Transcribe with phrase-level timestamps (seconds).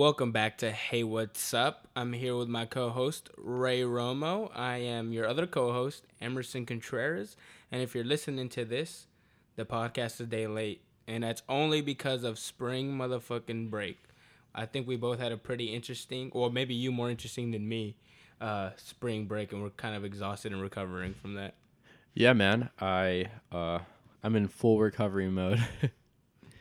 [0.00, 1.86] Welcome back to Hey What's Up.
[1.94, 4.50] I'm here with my co host, Ray Romo.
[4.54, 7.36] I am your other co host, Emerson Contreras.
[7.70, 9.08] And if you're listening to this,
[9.56, 10.80] the podcast is a day late.
[11.06, 13.98] And that's only because of spring motherfucking break.
[14.54, 17.94] I think we both had a pretty interesting, or maybe you more interesting than me,
[18.40, 19.52] uh, spring break.
[19.52, 21.56] And we're kind of exhausted and recovering from that.
[22.14, 22.70] Yeah, man.
[22.80, 23.80] I uh
[24.24, 25.62] I'm in full recovery mode.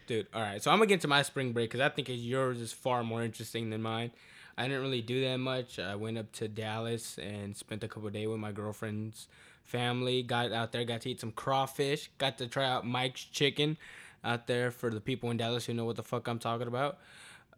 [0.09, 0.59] Dude, all right.
[0.59, 3.21] So I'm gonna get to my spring break because I think yours is far more
[3.21, 4.09] interesting than mine.
[4.57, 5.77] I didn't really do that much.
[5.77, 9.27] I went up to Dallas and spent a couple days with my girlfriend's
[9.65, 10.23] family.
[10.23, 12.09] Got out there, got to eat some crawfish.
[12.17, 13.77] Got to try out Mike's Chicken
[14.23, 16.97] out there for the people in Dallas who know what the fuck I'm talking about.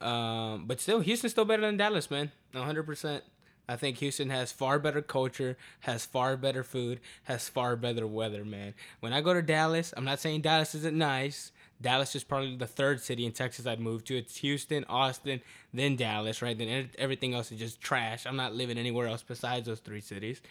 [0.01, 2.33] Um, but still, Houston's still better than Dallas, man.
[2.53, 3.21] 100%.
[3.69, 8.43] I think Houston has far better culture, has far better food, has far better weather,
[8.43, 8.73] man.
[8.99, 11.53] When I go to Dallas, I'm not saying Dallas isn't nice.
[11.81, 14.17] Dallas is probably the third city in Texas I'd move to.
[14.17, 15.41] It's Houston, Austin,
[15.73, 16.57] then Dallas, right?
[16.57, 18.25] Then everything else is just trash.
[18.25, 20.41] I'm not living anywhere else besides those three cities.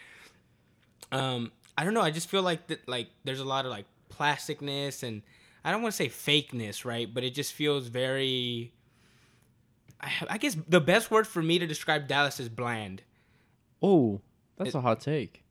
[1.12, 2.02] Um, I don't know.
[2.02, 5.22] I just feel like that, like there's a lot of like plasticness and
[5.64, 7.12] I don't want to say fakeness, right?
[7.12, 8.72] But it just feels very.
[10.00, 13.02] I, I guess the best word for me to describe Dallas is bland.
[13.82, 14.20] oh,
[14.56, 15.42] that's a hot take.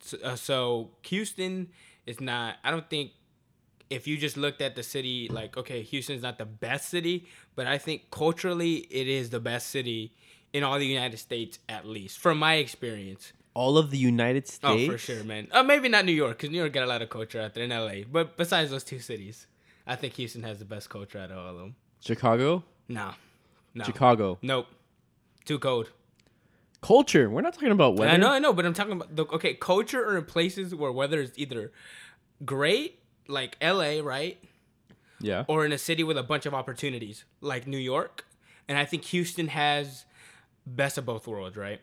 [0.00, 1.68] So, uh, so Houston
[2.06, 2.56] is not.
[2.64, 3.12] I don't think
[3.92, 7.66] if you just looked at the city, like okay, Houston's not the best city, but
[7.66, 10.12] I think culturally it is the best city
[10.52, 13.32] in all the United States, at least from my experience.
[13.54, 14.88] All of the United States.
[14.88, 15.48] Oh, for sure, man.
[15.52, 17.64] Uh, maybe not New York, because New York got a lot of culture out there
[17.64, 18.04] in LA.
[18.10, 19.46] But besides those two cities,
[19.86, 21.76] I think Houston has the best culture out of all of them.
[22.00, 22.64] Chicago.
[22.88, 23.12] No,
[23.74, 24.38] no, Chicago.
[24.40, 24.68] nope,
[25.44, 25.90] too cold.
[26.80, 27.28] Culture.
[27.28, 28.10] We're not talking about weather.
[28.10, 30.90] I know, I know, but I'm talking about the okay culture or in places where
[30.90, 31.72] weather is either
[32.44, 34.42] great, like LA, right,
[35.20, 35.44] Yeah.
[35.48, 38.26] or in a city with a bunch of opportunities, like New York.
[38.68, 40.04] And I think Houston has
[40.66, 41.80] best of both worlds, right?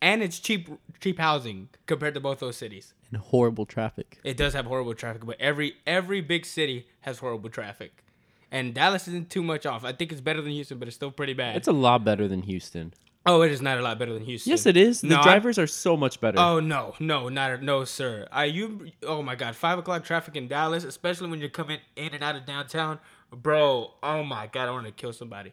[0.00, 0.68] And it's cheap,
[1.00, 2.92] cheap housing compared to both those cities.
[3.10, 4.18] And horrible traffic.
[4.24, 8.04] It does have horrible traffic, but every every big city has horrible traffic.
[8.50, 9.84] And Dallas isn't too much off.
[9.84, 11.56] I think it's better than Houston, but it's still pretty bad.
[11.56, 12.92] It's a lot better than Houston.
[13.26, 14.50] Oh, it is not a lot better than Houston.
[14.50, 15.00] Yes, it is.
[15.00, 16.38] The No, I- drivers are so much better.
[16.38, 18.26] Oh no, no, not no, sir.
[18.32, 18.90] I you.
[19.02, 22.36] Oh my God, five o'clock traffic in Dallas, especially when you're coming in and out
[22.36, 22.98] of downtown,
[23.30, 23.92] bro.
[24.02, 25.52] Oh my God, I want to kill somebody.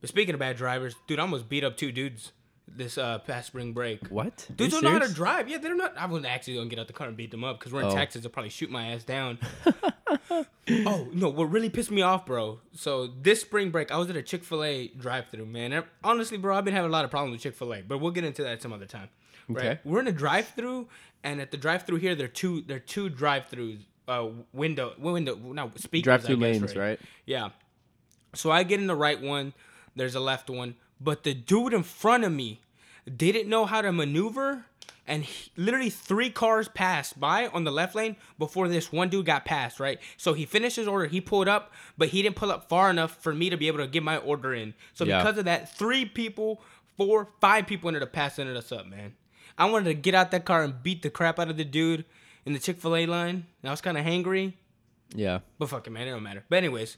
[0.00, 2.32] But speaking of bad drivers, dude, I almost beat up two dudes
[2.68, 4.06] this uh past spring break.
[4.08, 4.46] what?
[4.54, 5.48] Dudes don't you know how to drive.
[5.48, 5.94] Yeah, they're not.
[5.94, 7.80] Know I wasn't actually gonna get out the car and beat them up because we're
[7.82, 7.94] in Oh.
[7.94, 8.22] Texas.
[8.22, 9.38] They'll probably shoot my ass down.
[10.86, 12.60] oh no, what really pissed me off, bro?
[12.74, 15.46] So this spring break, I was at a Chick Fil A drive-through.
[15.46, 17.82] Man, And honestly, bro, I've been having a lot of problems with Chick Fil A,
[17.82, 19.08] but we'll get into that some other time.
[19.48, 19.66] Right?
[19.66, 19.80] Okay.
[19.84, 20.88] We're in a drive-through,
[21.24, 23.80] and at the drive-through here, there are two there are two drive-throughs.
[24.08, 26.04] Uh, window, window, no speakers.
[26.04, 27.00] Drive-through guess, lanes, right?
[27.24, 27.48] Yeah.
[28.34, 29.52] So I get in the right one.
[29.96, 32.60] There's a left one, but the dude in front of me
[33.16, 34.66] didn't know how to maneuver,
[35.06, 39.26] and he, literally three cars passed by on the left lane before this one dude
[39.26, 39.78] got past.
[39.80, 39.98] Right.
[40.16, 41.06] So he finished his order.
[41.06, 43.78] He pulled up, but he didn't pull up far enough for me to be able
[43.78, 44.74] to get my order in.
[44.94, 45.18] So Yeah.
[45.18, 46.60] because of that, three people,
[46.96, 49.14] four, five people ended up passing us up, man.
[49.58, 52.04] I wanted to get out that car and beat the crap out of the dude
[52.44, 53.46] in the Chick Fil A line.
[53.62, 54.54] And I was kind of hangry.
[55.14, 55.38] Yeah.
[55.58, 56.44] But fuck it, man, it don't matter.
[56.48, 56.96] But anyways,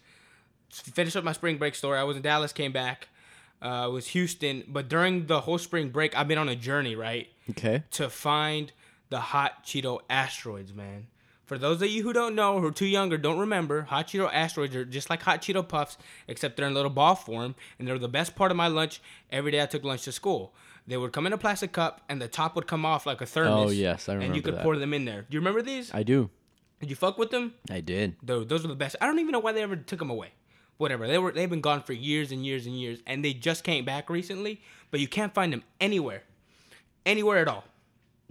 [0.71, 1.99] finish up my spring break story.
[1.99, 3.09] I was in Dallas, came back.
[3.61, 7.27] Uh, was Houston, but during the whole spring break, I've been on a journey, right,
[7.51, 7.83] Okay.
[7.93, 8.71] to find
[9.11, 11.09] the hot Cheeto asteroids, man.
[11.45, 14.07] For those of you who don't know, who are too young or don't remember, hot
[14.09, 15.99] Cheeto asteroids are just like hot Cheeto puffs,
[16.29, 19.01] except they're in little ball form, and they're the best part of my lunch
[19.33, 20.55] every day I took lunch to school.
[20.87, 23.27] They would come in a plastic cup, and the top would come off like a
[23.27, 23.69] thermos.
[23.69, 24.63] Oh, yes, I remember And you could that.
[24.63, 25.23] pour them in there.
[25.23, 25.93] Do you remember these?
[25.93, 26.31] I do.
[26.81, 27.55] Did you fuck with them?
[27.71, 28.15] I did.
[28.25, 28.95] Dude, those were the best.
[29.01, 30.29] I don't even know why they ever took them away.
[30.79, 31.07] Whatever.
[31.09, 33.85] They were they've been gone for years and years and years and they just came
[33.85, 36.23] back recently, but you can't find them anywhere.
[37.05, 37.65] Anywhere at all.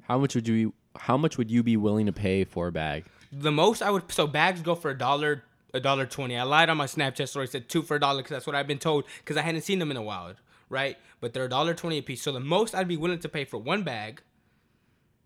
[0.04, 0.74] How much would you?
[0.98, 3.06] How much would you be willing to pay for a bag?
[3.32, 5.44] The most I would so bags go for a dollar
[5.74, 6.38] a dollar 20.
[6.38, 8.68] I lied on my Snapchat story said 2 for a dollar cuz that's what I've
[8.68, 10.34] been told cuz I hadn't seen them in a while,
[10.70, 10.98] right?
[11.20, 12.22] But they're a dollar 20 a piece.
[12.22, 14.22] So the most I'd be willing to pay for one bag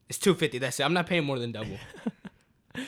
[0.09, 0.57] is 250.
[0.57, 0.83] That's it.
[0.83, 1.77] I'm not paying more than double.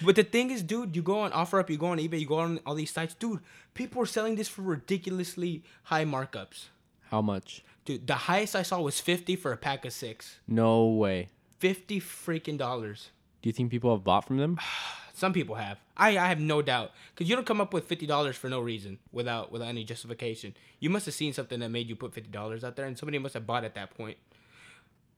[0.05, 2.37] But the thing is, dude, you go on OfferUp, you go on eBay, you go
[2.39, 3.39] on all these sites, dude.
[3.73, 6.65] People are selling this for ridiculously high markups,
[7.09, 7.63] How much?
[7.85, 8.07] dude.
[8.07, 10.37] The highest I saw was fifty for a pack of six.
[10.47, 11.29] No way.
[11.59, 13.09] Fifty freaking dollars.
[13.41, 14.59] Do you think people have bought from them?
[15.15, 15.77] Some people have.
[15.95, 18.59] I, I have no doubt, because you don't come up with fifty dollars for no
[18.59, 20.55] reason, without without any justification.
[20.79, 23.19] You must have seen something that made you put fifty dollars out there, and somebody
[23.19, 24.17] must have bought at that point.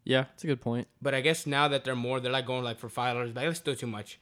[0.04, 0.88] Yeah, it's a good point.
[1.02, 3.32] But I guess now that they're more, they're like going like for five dollars.
[3.32, 4.20] But that's still too much.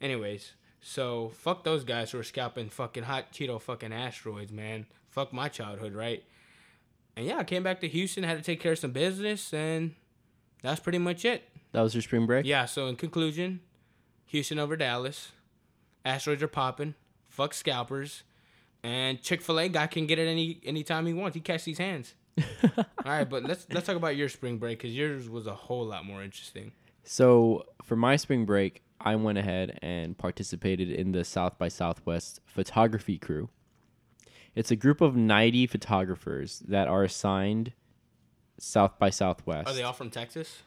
[0.00, 4.86] Anyways, so fuck those guys who are scalping fucking hot Cheeto fucking asteroids, man.
[5.08, 6.24] Fuck my childhood, right?
[7.16, 9.94] and yeah, I came back to Houston, had to take care of some business, and
[10.62, 11.48] that's pretty much it.
[11.72, 12.46] That was your spring break.
[12.46, 12.64] Yeah.
[12.66, 13.60] So in conclusion,
[14.26, 15.32] Houston over Dallas,
[16.04, 16.94] asteroids are popping.
[17.28, 18.22] Fuck scalpers,
[18.82, 21.34] and Chick Fil A guy can get it any anytime he wants.
[21.34, 22.14] He catch these hands.
[22.76, 25.84] All right, but let's let's talk about your spring break because yours was a whole
[25.84, 26.72] lot more interesting.
[27.02, 32.40] So for my spring break, I went ahead and participated in the South by Southwest
[32.46, 33.50] photography crew.
[34.54, 37.72] It's a group of 90 photographers that are assigned
[38.58, 40.62] South by Southwest Are they all from Texas?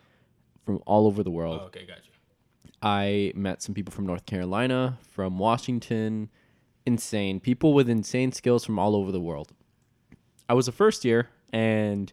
[0.66, 1.62] from all over the Oh, world.
[1.62, 2.12] okay, gotcha.
[2.82, 6.30] I met some people from North Carolina, from Washington,
[6.86, 9.54] insane people with insane skills from all over the world.
[10.50, 12.12] I was a first year, and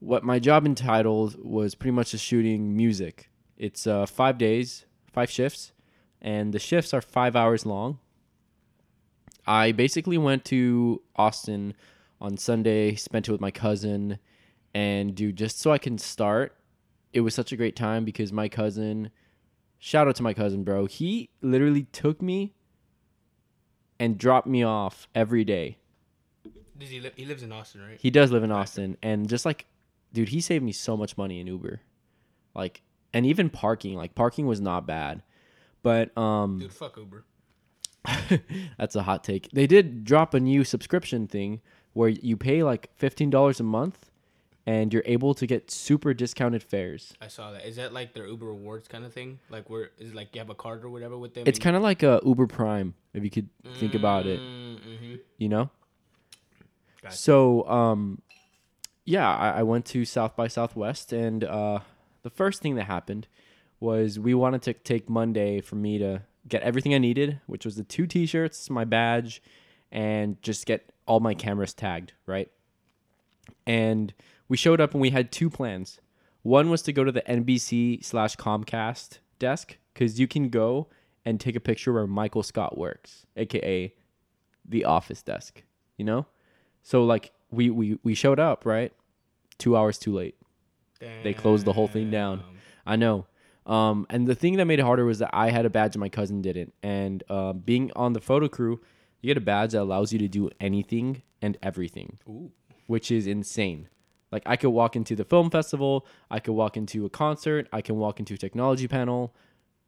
[0.00, 3.30] what my job entitled was pretty much just shooting music.
[3.58, 5.72] It's uh, five days, five shifts,
[6.20, 7.98] and the shifts are five hours long.
[9.46, 11.72] I basically went to Austin
[12.20, 14.18] on Sunday, spent it with my cousin,
[14.74, 16.54] and dude, just so I can start,
[17.14, 19.10] it was such a great time because my cousin,
[19.78, 22.54] shout out to my cousin, bro, he literally took me
[23.98, 25.78] and dropped me off every day.
[26.78, 27.14] Does he live?
[27.16, 27.98] He lives in Austin, right?
[27.98, 29.64] He does live in Austin, and just like,
[30.12, 31.80] dude, he saved me so much money in Uber,
[32.54, 32.82] like,
[33.16, 33.94] and even parking.
[33.94, 35.22] Like, parking was not bad,
[35.82, 37.24] but um, Dude, fuck Uber.
[38.78, 39.50] that's a hot take.
[39.52, 41.62] They did drop a new subscription thing
[41.94, 44.10] where you pay like fifteen dollars a month,
[44.66, 47.14] and you're able to get super discounted fares.
[47.22, 47.66] I saw that.
[47.66, 49.38] Is that like their Uber rewards kind of thing?
[49.48, 51.44] Like where is it like you have a card or whatever with them?
[51.46, 53.48] It's kind of like a Uber Prime, if you could
[53.78, 54.40] think about it.
[54.40, 55.14] Mm-hmm.
[55.38, 55.70] You know.
[57.02, 57.16] Gotcha.
[57.16, 58.20] So, um,
[59.06, 61.80] yeah, I, I went to South by Southwest, and uh,
[62.26, 63.28] the first thing that happened
[63.78, 67.76] was we wanted to take Monday for me to get everything I needed, which was
[67.76, 69.40] the two T-shirts, my badge,
[69.92, 72.50] and just get all my cameras tagged, right?
[73.64, 74.12] And
[74.48, 76.00] we showed up and we had two plans.
[76.42, 80.88] One was to go to the NBC slash Comcast desk because you can go
[81.24, 83.94] and take a picture where Michael Scott works, aka
[84.68, 85.62] the office desk.
[85.96, 86.26] You know,
[86.82, 88.92] so like we we we showed up right,
[89.58, 90.34] two hours too late.
[91.22, 92.42] They closed the whole thing down.
[92.86, 93.26] I know.
[93.66, 96.00] Um, and the thing that made it harder was that I had a badge and
[96.00, 96.72] my cousin didn't.
[96.82, 98.80] And uh, being on the photo crew,
[99.20, 102.52] you get a badge that allows you to do anything and everything, Ooh.
[102.86, 103.88] which is insane.
[104.30, 107.80] Like I could walk into the film festival, I could walk into a concert, I
[107.80, 109.34] can walk into a technology panel,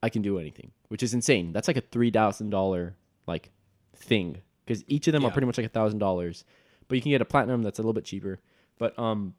[0.03, 1.53] I can do anything, which is insane.
[1.53, 3.51] That's like a three thousand dollar like
[3.97, 6.45] thing because each of them are pretty much like a thousand dollars,
[6.87, 8.39] but you can get a platinum that's a little bit cheaper.
[8.79, 9.35] But um,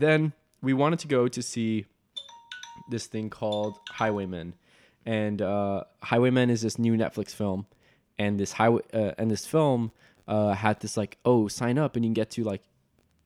[0.00, 0.32] then
[0.62, 1.86] we wanted to go to see
[2.90, 4.54] this thing called Highwaymen,
[5.06, 7.66] and uh, Highwaymen is this new Netflix film,
[8.18, 9.92] and this highway uh, and this film
[10.28, 12.62] uh, had this like oh sign up and you can get to like,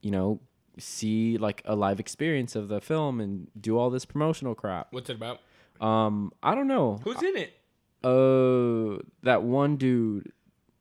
[0.02, 0.40] you know,
[0.78, 4.88] see like a live experience of the film and do all this promotional crap.
[4.92, 5.40] What's it about?
[5.80, 7.00] Um, I don't know.
[7.04, 7.54] Who's in it?
[8.02, 10.30] Uh, that one dude,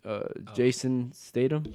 [0.05, 0.23] uh,
[0.55, 1.73] Jason Statham.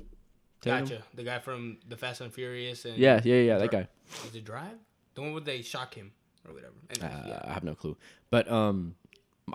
[0.60, 0.84] Tatum?
[0.88, 1.02] Gotcha.
[1.14, 3.58] The guy from the Fast and Furious and Yeah, yeah, yeah.
[3.58, 3.88] That guy.
[4.26, 4.78] Is it Drive?
[5.14, 6.12] The one where they shock him
[6.46, 6.74] or whatever.
[6.90, 7.40] Anyways, Uh, yeah.
[7.44, 7.96] I have no clue.
[8.30, 8.94] But um,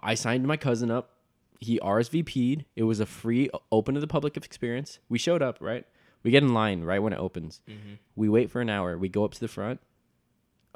[0.02, 1.12] I signed my cousin up.
[1.60, 2.66] He RSVP'd.
[2.76, 5.00] It was a free, open to the public experience.
[5.10, 5.86] We showed up, right?
[6.24, 7.62] We get in line right when it opens.
[7.70, 7.94] Mm-hmm.
[8.16, 8.98] We wait for an hour.
[8.98, 9.80] We go up to the front.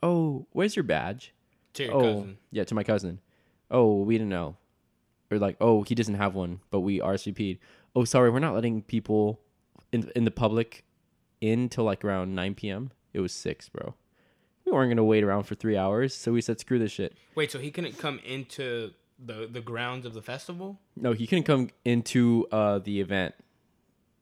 [0.04, 1.34] Oh, where's your badge?
[1.74, 2.38] To your oh, cousin.
[2.52, 3.20] yeah, to my cousin.
[3.72, 4.58] Oh, we didn't know.
[5.32, 7.60] Or like, oh, he doesn't have one, but we RSVP'd.
[7.96, 9.42] Oh, sorry, we're not letting people
[9.92, 10.84] in in the public
[11.42, 12.92] in till like around 9 p.m.
[13.14, 13.96] It was six, bro.
[14.66, 17.16] We weren't gonna wait around for three hours, so we said, screw this shit.
[17.36, 18.92] Wait, so he couldn't come into
[19.24, 20.80] the the grounds of the festival?
[20.96, 23.34] No, he couldn't come into uh, the event,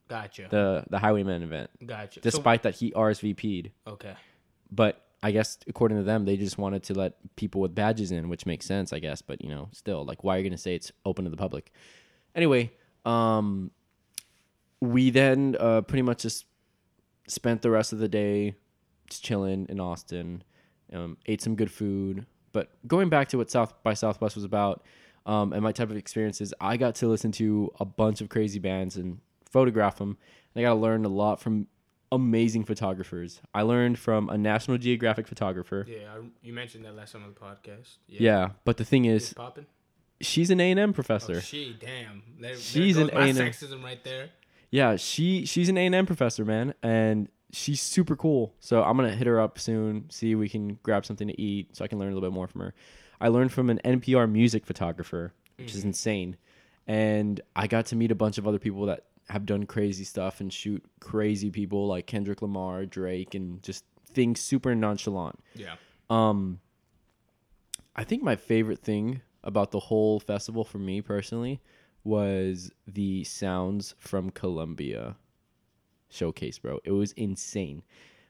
[0.07, 0.48] Gotcha.
[0.51, 2.19] the the Highwayman event, gotcha.
[2.22, 3.72] despite that he RSVP'd.
[3.88, 4.13] okay.
[4.72, 8.29] But I guess according to them, they just wanted to let people with badges in,
[8.29, 9.22] which makes sense, I guess.
[9.24, 11.72] But you know, still, like, why are you gonna say it's open to the public?
[12.36, 12.72] Anyway,
[13.05, 13.72] um,
[14.92, 16.46] we then uh, pretty much just
[17.27, 18.56] spent the rest of the day
[19.10, 20.44] just chilling in Austin,
[20.94, 22.25] um, ate some good food.
[22.54, 24.84] But going back to what South by Southwest was about,
[25.25, 28.60] um, and my type of experiences, I got to listen to a bunch of crazy
[28.60, 30.18] bands and photograph them.
[30.54, 31.68] And I got to learn a lot from
[32.12, 33.42] amazing photographers.
[33.54, 35.86] I learned from a National Geographic photographer.
[35.88, 37.98] Yeah, I, you mentioned that last time on the podcast.
[38.08, 39.34] Yeah, but the thing Is
[40.22, 41.42] she's an A and M Oh, professor.
[41.42, 42.24] she, damn.
[42.39, 43.36] There, She's there an my A&M.
[43.36, 44.30] sexism right there.
[44.72, 48.53] Yeah, she she's an A and M professor, man, and she's super cool.
[48.60, 51.75] So I'm gonna hit her up soon, see if we can grab something to eat,
[51.75, 52.74] so I can learn a little bit more from her.
[53.19, 56.38] I learned from an NPR music photographer, which is insane,
[56.88, 60.39] and I got to meet a bunch of other people that have done crazy stuff
[60.39, 65.39] and shoot crazy people like Kendrick Lamar, Drake, and just things super nonchalant.
[65.55, 65.75] Yeah.
[66.10, 66.60] Um,
[67.95, 71.62] I think my favorite thing about the whole festival for me personally
[72.05, 75.17] was the sounds from Colombia
[76.09, 76.79] showcase, bro.
[76.85, 77.83] It was insane.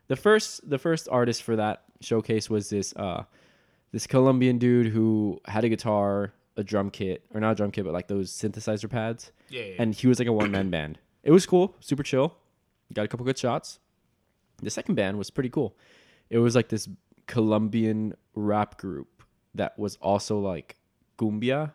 [0.08, 3.24] The first the first artist for that showcase was this uh
[3.92, 7.86] this Colombian dude who had a guitar, a drum kit, or not a drum kit,
[7.86, 9.32] but like those synthesizer pads.
[9.50, 9.64] Yeah.
[9.64, 9.76] yeah.
[9.80, 11.00] And he was like a one man band.
[11.24, 12.36] It was cool, super chill.
[12.94, 13.80] Got a couple good shots.
[14.62, 15.76] The second band was pretty cool.
[16.30, 16.88] It was like this
[17.28, 20.78] Colombian rap group that was also like
[21.18, 21.74] cumbia.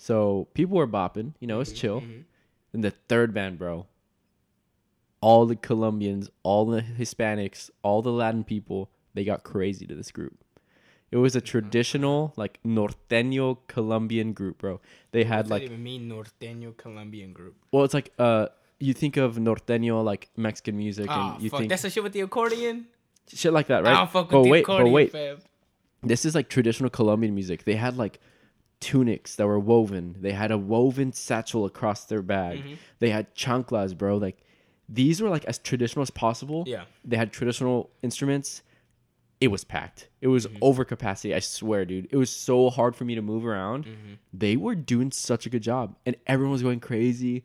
[0.00, 2.02] So people were bopping, you know, it's chill.
[2.72, 3.86] And the third band, bro,
[5.20, 10.12] all the Colombians, all the Hispanics, all the Latin people, they got crazy to this
[10.12, 10.38] group.
[11.10, 14.80] It was a traditional, like norteño Colombian group, bro.
[15.10, 17.56] They had does like even mean Norteño Colombian group?
[17.72, 21.60] well, it's like uh, you think of norteño like Mexican music, Ah, and you fuck.
[21.60, 22.86] think That's the shit with the accordion.
[23.26, 23.94] shit like that, right?
[23.94, 25.38] I don't fuck with but the wait, accordion, but wait, fam.
[26.02, 27.64] this is like traditional Colombian music.
[27.64, 28.20] They had like
[28.80, 30.16] tunics that were woven.
[30.20, 32.58] They had a woven satchel across their bag.
[32.60, 32.74] Mm-hmm.
[33.00, 34.16] They had chanclas, bro.
[34.16, 34.38] Like
[34.88, 36.64] these were like as traditional as possible.
[36.66, 36.84] Yeah.
[37.04, 38.62] They had traditional instruments.
[39.40, 40.08] It was packed.
[40.20, 40.58] It was Mm-hmm.
[40.62, 41.34] over capacity.
[41.34, 42.08] I swear, dude.
[42.10, 43.84] It was so hard for me to move around.
[43.84, 44.14] Mm-hmm.
[44.32, 47.44] They were doing such a good job, and everyone was going crazy.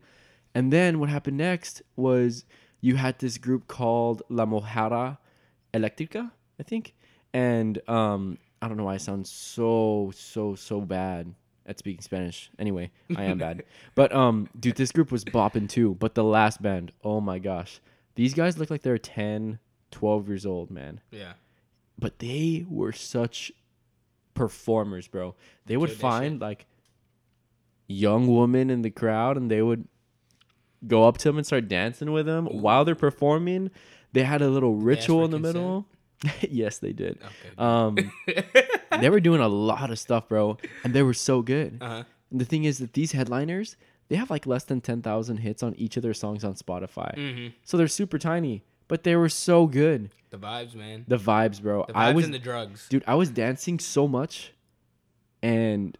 [0.56, 2.44] And then what happened next was
[2.80, 5.18] you had this group called La Mojarra
[5.72, 6.94] Electrica, I think.
[7.32, 11.34] And um, I don't know why I sound so so so bad
[11.66, 12.50] at speaking Spanish.
[12.58, 13.62] Anyway, I am bad.
[13.94, 15.96] But um, dude, this group was bopping too.
[16.00, 17.80] But the last band, oh my gosh,
[18.14, 19.58] these guys look like they're 10,
[19.90, 21.00] 12 years old, man.
[21.10, 21.34] Yeah.
[21.98, 23.52] But they were such
[24.32, 25.34] performers, bro.
[25.66, 26.64] They would find like
[27.86, 29.86] young women in the crowd, and they would
[30.86, 33.70] go up to them and start dancing with them while they're performing.
[34.14, 35.86] They had a little ritual in the middle.
[36.40, 37.18] yes, they did.
[37.22, 37.54] Okay.
[37.58, 37.96] Um,
[39.00, 41.78] they were doing a lot of stuff, bro, and they were so good.
[41.80, 42.04] Uh-huh.
[42.30, 43.76] And the thing is that these headliners,
[44.08, 47.14] they have like less than ten thousand hits on each of their songs on Spotify,
[47.14, 50.10] hmm so they're super tiny, but they were so good.
[50.30, 51.04] The vibes, man.
[51.06, 51.84] The vibes, bro.
[51.86, 52.88] The vibes I was, and the drugs.
[52.88, 54.52] dude, I was dancing so much,
[55.42, 55.96] and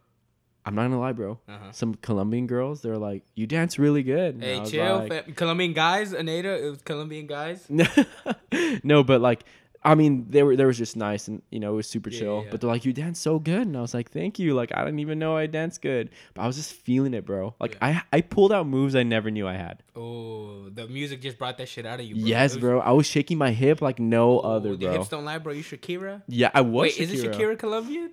[0.66, 1.38] I'm not gonna lie, bro.
[1.48, 1.72] Uh-huh.
[1.72, 5.06] Some Colombian girls, they're like, "You dance really good." And Hey, chill.
[5.08, 5.36] like-.
[5.36, 6.66] Colombian guys, Anita.
[6.66, 7.68] It was Colombian guys.
[8.82, 9.44] no, but like,
[9.86, 12.18] I mean, they were they was just nice, and you know, it was super Yeah,
[12.18, 12.42] chill.
[12.44, 12.50] yeah.
[12.50, 14.82] But they're like, "You dance so good," and I was like, "Thank you." Like, I
[14.84, 17.54] didn't even know I dance good, but I was just feeling it, bro.
[17.60, 19.82] Like, I I pulled out moves I never knew I had.
[19.94, 22.14] Oh, the music just brought that shit out of you.
[22.14, 22.24] Bro.
[22.24, 22.80] yes, was- bro.
[22.80, 24.92] I was shaking my hip like no other, The bro.
[24.92, 25.52] hips don't lie, bro.
[25.52, 26.22] You Shakira.
[26.28, 26.82] Yeah, I was.
[26.82, 28.10] Wait, is it Shakira Colombian?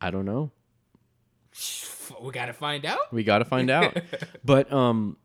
[0.00, 0.50] I don't know.
[2.22, 3.12] We gotta find out.
[3.12, 3.96] We gotta find out.
[4.44, 5.16] but um,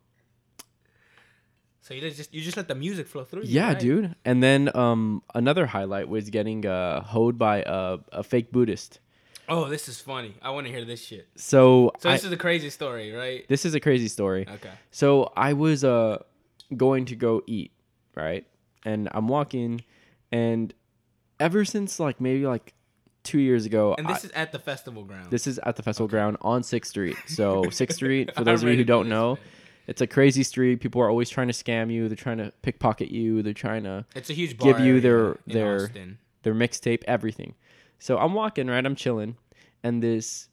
[1.89, 3.41] So you just you just let the music flow through.
[3.41, 3.79] you, Yeah, right?
[3.79, 4.15] dude.
[4.23, 8.99] And then um, another highlight was getting uh, hoed by a, a fake Buddhist.
[9.47, 10.35] Oh, this is funny.
[10.43, 11.27] I want to hear this shit.
[11.35, 13.43] So, So I- this is a crazy story, right?
[13.47, 14.45] this is a crazy story.
[14.47, 14.69] Okay.
[14.91, 16.19] So I was uh
[16.77, 17.71] going to go eat,
[18.13, 18.45] right?
[18.85, 19.83] And I'm walking,
[20.31, 20.71] and
[21.39, 22.75] ever since like maybe like
[23.23, 25.31] two years ago, And I- this is at the festival ground.
[25.31, 27.17] this is at the festival ground on Sixth Street.
[27.25, 29.39] So Sixth Street, for those of you who don't know.
[29.89, 30.79] It's a crazy street.
[30.81, 32.07] People are always trying to scam you.
[32.07, 33.41] They're trying to pickpocket you.
[33.43, 36.17] They're trying to It's a huge give you their- their- Austin.
[36.43, 37.55] their mixtape, everything.
[37.99, 38.85] So I'm walking, right?
[38.85, 39.35] I'm chilling,
[39.83, 40.47] and this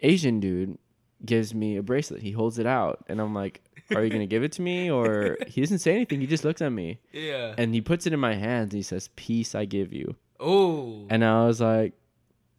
[0.00, 0.78] Asian dude
[1.24, 2.22] gives me a bracelet.
[2.22, 3.62] He holds it out, and I'm like,
[3.94, 6.20] "Are you gonna give it to me?" Or he doesn't say anything.
[6.20, 7.54] He just looks at me, Yeah.
[7.58, 8.72] and he puts it in my hands.
[8.72, 11.06] And he says, "Peace, I give you." Oh.
[11.10, 11.92] And I was like,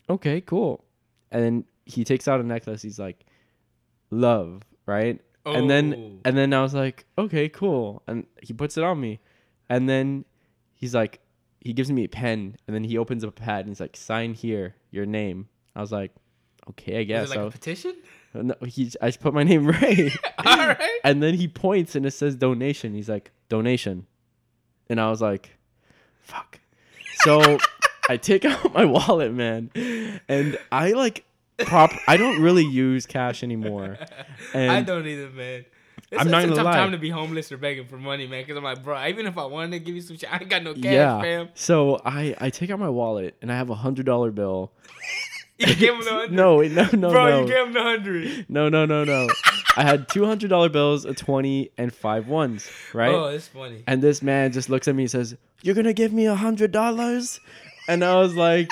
[0.10, 0.84] "Okay, cool."
[1.32, 2.82] And then he takes out a necklace.
[2.82, 3.26] He's like,
[4.12, 5.20] "Love," right?
[5.46, 5.68] And Oh.
[5.68, 9.20] then and then I was like, "Okay, cool." And he puts it on me,
[9.70, 10.26] and then
[10.76, 11.20] he's like,
[11.60, 13.96] he gives me a pen, and then he opens up a pad and he's like,
[13.98, 16.12] "Sign here, your name." I was like,
[16.72, 17.96] "Okay, I guess." it like so a petition?
[18.36, 20.12] Uh, no, he, I just put my name right,
[20.46, 21.00] All right.
[21.04, 22.94] and then he points and it says donation.
[22.94, 24.06] He's like, "Donation,"
[24.90, 25.58] and I was like,
[26.22, 26.60] "Fuck."
[27.24, 27.58] So
[28.10, 29.72] I take out my wallet, man,
[30.28, 31.26] and I like
[31.66, 31.92] prop.
[32.08, 33.98] I don't really use cash anymore.
[34.54, 35.66] And I don't either, man.
[36.12, 36.74] It's, I'm it's not a gonna tough lie.
[36.74, 38.42] time to be homeless or begging for money, man.
[38.44, 40.50] Because I'm like, bro, even if I wanted to give you some shit, I ain't
[40.50, 41.22] got no cash, yeah.
[41.22, 41.50] fam.
[41.54, 44.72] So I I take out my wallet and I have a hundred dollar bill.
[45.58, 46.32] You gave him the hundred.
[46.32, 48.46] No, no, no, bro, no, you gave him the hundred.
[48.50, 49.28] no, no, no, no.
[49.78, 53.14] I had two hundred dollar bills, a twenty, and five ones, right?
[53.14, 53.84] Oh, it's funny.
[53.86, 56.72] And this man just looks at me and says, "You're gonna give me a hundred
[56.72, 57.40] dollars?"
[57.88, 58.72] And I was like,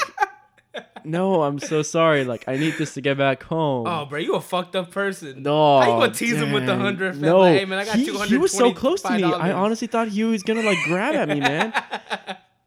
[1.03, 2.23] no, I'm so sorry.
[2.25, 3.87] Like, I need this to get back home.
[3.87, 5.43] Oh, bro, you a fucked up person.
[5.43, 7.21] No, How you gonna tease him with the 100, fam?
[7.21, 9.23] No, Like, hey, man, I got he, he was so close to me.
[9.23, 11.73] I honestly thought he was gonna like grab at me, man.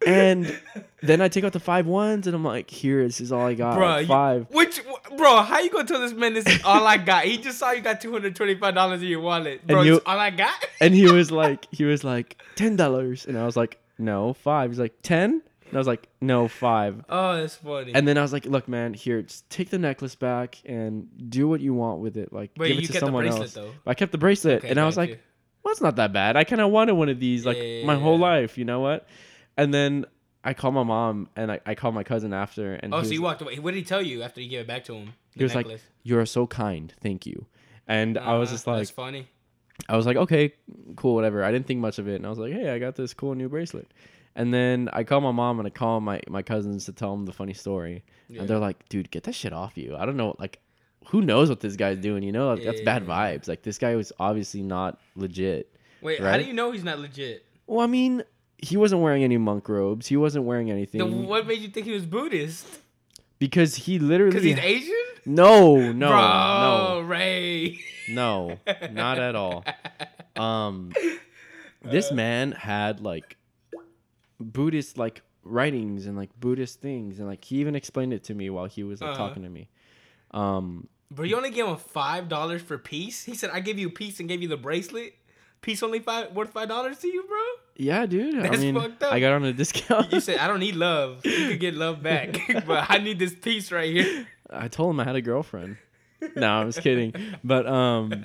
[0.07, 0.59] and
[1.01, 3.55] then I take out the five ones, and I'm like, "Here, this is all I
[3.55, 3.77] got.
[3.77, 4.47] Bro, like, you- five.
[4.51, 4.81] Which,
[5.17, 5.43] bro?
[5.43, 7.25] How you gonna tell this man this is all I got?
[7.25, 9.79] He just saw you got two hundred twenty-five dollars in your wallet, bro.
[9.79, 10.55] And you- it's all I got.
[10.81, 14.71] And he was like, he was like, ten dollars, and I was like, no, five.
[14.71, 17.03] He's like, ten, and I was like, no, five.
[17.09, 17.95] Oh, that's funny.
[17.95, 21.49] And then I was like, look, man, here, just take the necklace back and do
[21.49, 22.33] what you want with it.
[22.33, 23.55] Like, Wait, give it you to kept the someone bracelet, else.
[23.55, 23.71] though?
[23.87, 25.19] I kept the bracelet, Okay, and I was got like, you.
[25.65, 26.37] well, it's not that bad.
[26.37, 28.23] I kind of wanted one of these like Yeah, my yeah, whole yeah.
[28.27, 28.59] life.
[28.59, 29.09] You know what?
[29.57, 30.05] And then
[30.45, 33.09] I called my mom, and I, I called my cousin after, and oh, he so
[33.09, 33.59] was, you walked away.
[33.59, 35.07] What did he tell you after you gave it back to him?
[35.35, 35.83] The he was like, necklace?
[36.03, 37.47] "You're so kind, thank you."
[37.89, 39.27] And I was Uh, just like, that's funny.
[39.89, 40.53] I was like, okay,
[40.97, 41.43] cool, whatever.
[41.43, 43.35] I didn't think much of it, and I was like, hey, I got this cool
[43.35, 43.89] new bracelet.
[44.35, 47.27] And then I called my mom and I called my my cousins to tell them
[47.27, 48.41] the funny story, Yeah.
[48.41, 49.95] and they're like, dude, get that shit off you.
[49.97, 50.59] I don't know, like,
[51.09, 52.23] who knows what this guy's doing?
[52.23, 53.09] You know, that's bad Yeah.
[53.37, 53.49] vibes.
[53.49, 55.75] Like, this guy was obviously not legit.
[56.01, 57.45] Wait, how do you know he's not legit?
[57.67, 58.23] Well, I mean,
[58.59, 60.07] he wasn't wearing any monk robes.
[60.07, 62.67] He wasn't wearing anything Then what made you think he was Buddhist?
[63.39, 64.31] because he literally.
[64.33, 64.95] Because he's Asian?
[65.27, 67.81] no, no, Bro, Ray.
[68.09, 69.65] no, no, not at all.
[70.35, 70.93] Um,
[71.83, 73.37] this man had like
[74.43, 78.51] Buddhist like writings and like Buddhist things, and like he even explained it to me
[78.51, 79.29] while he was like Uh-huh.
[79.29, 79.69] talking to me.
[80.33, 83.25] Um, Bro, you only gave him five dollars for peace.
[83.25, 85.15] He said, "I gave you peace and gave you the bracelet.
[85.61, 87.39] Peace only five worth five dollars to you, bro."
[87.77, 88.37] yeah, dude.
[88.39, 89.13] I That's mean, fucked up.
[89.13, 90.11] I got on a discount.
[90.13, 91.25] You said, "I don't need love.
[91.27, 95.01] You could get love back, but I need this peace right here." I told him
[95.01, 95.77] I had a girlfriend.
[96.37, 97.15] No, I was kidding.
[97.45, 98.25] But um,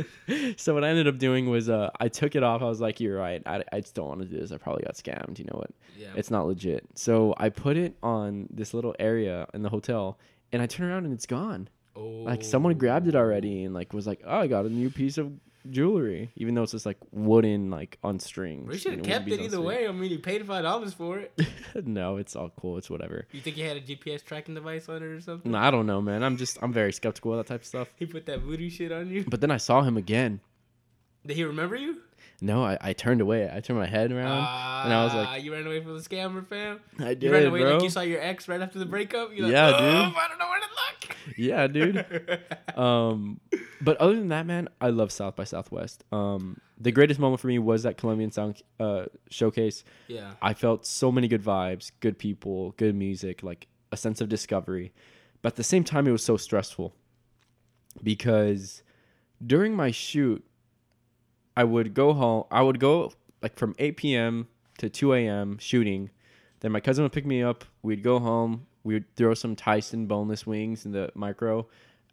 [0.56, 2.62] so what I ended up doing was uh, I took it off.
[2.62, 3.42] I was like, "You're right.
[3.46, 4.52] I, I just don't want to do this.
[4.52, 5.38] I probably got scammed.
[5.38, 5.70] You know what?
[5.98, 6.08] Yeah.
[6.16, 10.18] It's not legit." So I put it on this little area in the hotel,
[10.52, 11.68] and I turn around and it's gone.
[11.96, 12.22] Oh.
[12.24, 15.18] Like someone grabbed it already and like was like, "Oh, I got a new piece
[15.18, 15.32] of
[15.68, 18.68] jewelry," even though it's just like wooden, like on strings.
[18.68, 19.86] We should have kept it either way.
[19.88, 21.32] I mean, you paid five dollars for it.
[21.84, 22.78] no, it's all cool.
[22.78, 23.26] It's whatever.
[23.32, 25.52] You think he had a GPS tracking device on it or something?
[25.52, 26.22] No, I don't know, man.
[26.22, 27.88] I'm just I'm very skeptical of that type of stuff.
[27.96, 29.24] He put that voodoo shit on you.
[29.28, 30.40] But then I saw him again.
[31.26, 32.00] Did he remember you?
[32.42, 33.50] No, I, I turned away.
[33.52, 34.38] I turned my head around
[34.84, 36.80] and I was Ah, like, you ran away from the scammer, fam.
[36.98, 37.74] I You did, ran away bro.
[37.74, 39.30] like you saw your ex right after the breakup.
[39.34, 40.16] You're like, Yeah, "Oh, dude.
[40.16, 40.66] I don't know where to
[41.06, 41.16] look.
[41.36, 42.40] yeah, dude.
[42.80, 43.40] Um,
[43.82, 46.02] but other than that, man, I love South by Southwest.
[46.12, 49.84] Um, the greatest moment for me was that Colombian Sound uh, showcase.
[50.08, 50.32] yeah.
[50.40, 54.92] I felt so many good vibes, good people, good music, like a sense of discovery.
[55.42, 56.94] But at the same time, it was so stressful
[58.02, 58.82] because
[59.44, 60.44] during my shoot,
[61.60, 62.44] I would go home.
[62.50, 64.48] I would go like from 8 p.m.
[64.78, 65.58] to 2 a.m.
[65.58, 66.08] shooting.
[66.60, 67.66] Then my cousin would pick me up.
[67.82, 68.66] We'd go home.
[68.82, 71.66] We would throw some Tyson boneless wings in the micro.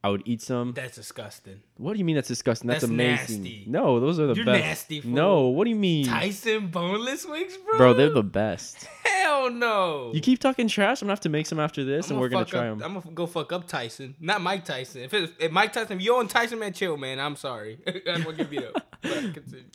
[0.03, 0.73] I would eat some.
[0.73, 1.61] That's disgusting.
[1.77, 2.67] What do you mean that's disgusting?
[2.67, 3.43] That's, That's amazing.
[3.43, 3.63] nasty.
[3.67, 4.63] No, those are the You're best.
[4.65, 5.11] nasty, fool.
[5.11, 6.07] No, what do you mean?
[6.07, 7.77] Tyson boneless wings, bro.
[7.77, 8.85] Bro, they're the best.
[9.49, 10.11] hell no.
[10.13, 11.01] You keep talking trash.
[11.01, 12.95] I'm gonna have to make some after this, and we're gonna try up, them.
[12.95, 15.01] I'm gonna go fuck up Tyson, not Mike Tyson.
[15.01, 17.19] If, it's, if Mike Tyson, if you own Tyson, man, chill, man.
[17.19, 17.79] I'm sorry.
[18.07, 18.83] I'm gonna give you up.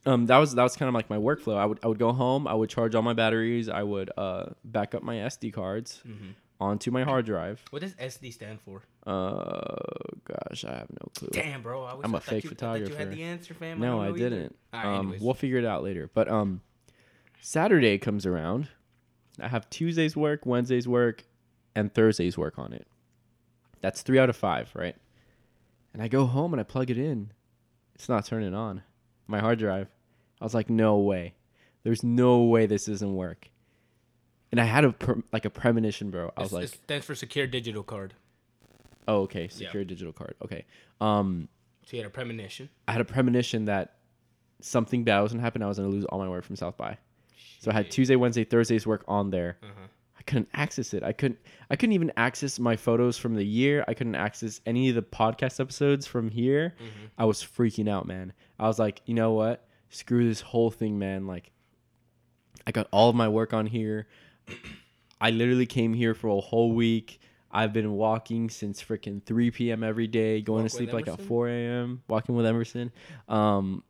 [0.04, 1.56] Um, that was that was kind of like my workflow.
[1.56, 2.46] I would I would go home.
[2.48, 3.68] I would charge all my batteries.
[3.68, 6.30] I would uh back up my SD cards Mm-hmm.
[6.60, 7.62] onto my hard drive.
[7.70, 8.82] What does SD stand for?
[9.06, 9.76] Uh,
[10.24, 11.28] gosh, I have no clue.
[11.32, 11.84] Damn, bro.
[11.84, 12.96] I was, I'm a I fake you, I you photographer.
[12.98, 13.78] had the answer, fam.
[13.80, 14.56] No, don't I didn't.
[14.72, 16.10] Right, um, we'll figure it out later.
[16.12, 16.60] But um,
[17.40, 18.68] Saturday comes around.
[19.42, 21.24] I have Tuesday's work, Wednesday's work,
[21.74, 22.86] and Thursday's work on it.
[23.80, 24.96] That's three out of five, right?
[25.92, 27.32] And I go home and I plug it in.
[27.94, 28.82] It's not turning on.
[29.26, 29.88] My hard drive.
[30.40, 31.34] I was like, no way.
[31.82, 33.48] There's no way this doesn't work.
[34.50, 34.94] And I had a
[35.32, 36.30] like a premonition, bro.
[36.36, 38.14] I was It's- like, it stands for secure digital card.
[39.08, 40.34] oh, okay, secure digital card.
[40.44, 40.64] Okay.
[41.00, 41.48] Um,
[41.86, 42.68] So you had a premonition.
[42.86, 43.96] I had a premonition that
[44.60, 45.62] something bad was gonna happen.
[45.62, 46.98] I was gonna lose all my work from South by.
[47.62, 49.56] So I had Tuesday, Wednesday, Thursday's work on there.
[49.62, 49.86] Uh-huh.
[50.18, 51.04] I couldn't access it.
[51.04, 51.38] I couldn't.
[51.70, 53.84] I couldn't even access my photos from the year.
[53.86, 56.74] I couldn't access any of the podcast episodes from here.
[56.76, 57.06] Mm-hmm.
[57.18, 58.32] I was freaking out, man.
[58.58, 59.64] I was like, you know what?
[59.90, 61.28] Screw this whole thing, man.
[61.28, 61.52] Like,
[62.66, 64.08] I got all of my work on here.
[65.20, 67.20] I literally came here for a whole week.
[67.52, 69.84] I've been walking since freaking 3 p.m.
[69.84, 72.90] every day, going Walk to sleep like at 4 a.m., walking with Emerson.
[73.28, 73.84] Um,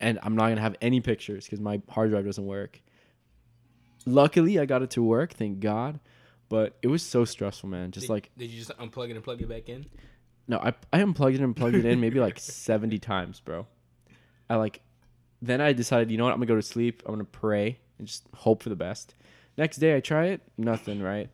[0.00, 2.80] and I'm not to have any pictures because my hard drive doesn't work.
[4.06, 6.00] Luckily, I got it to work, thank God.
[6.48, 7.92] But it was so stressful, man.
[7.92, 9.86] Just Did, like, did you just unplug it and plug it back in?
[10.48, 13.66] no, I, I unplugged it and plugged it in maybe like 70 times, bro.
[14.48, 14.80] I like,
[15.40, 16.34] then I decided, you know what?
[16.34, 17.04] I'm to go to sleep.
[17.06, 19.14] I'm to pray and just hope for the best.
[19.56, 21.28] Next day, I try it, nothing, right?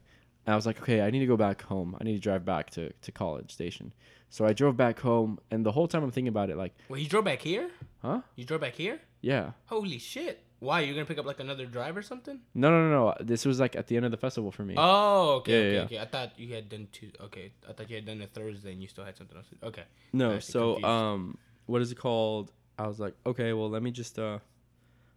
[0.44, 1.96] And I was like, okay, I need to go back home.
[1.98, 3.94] I need to drive back to, to college station.
[4.28, 7.02] So I drove back home, and the whole time I'm thinking about it, like, Wait,
[7.02, 7.70] you drove back here?
[8.06, 8.20] Huh?
[8.36, 9.00] You drove back here?
[9.20, 9.52] Yeah.
[9.66, 10.42] Holy shit!
[10.58, 12.40] Why You're gonna pick up like another drive or something?
[12.54, 13.14] No, no, no, no.
[13.20, 14.74] This was like at the end of the festival for me.
[14.76, 15.98] Oh, okay, Yeah, okay, yeah, okay.
[16.00, 17.10] I thought you had done two.
[17.20, 19.46] Okay, I thought you had done a Thursday and you still had something else.
[19.62, 19.84] Okay.
[20.12, 20.84] no, so confused.
[20.86, 22.52] um, what is it called?
[22.78, 24.38] I was like, okay, well, let me just uh,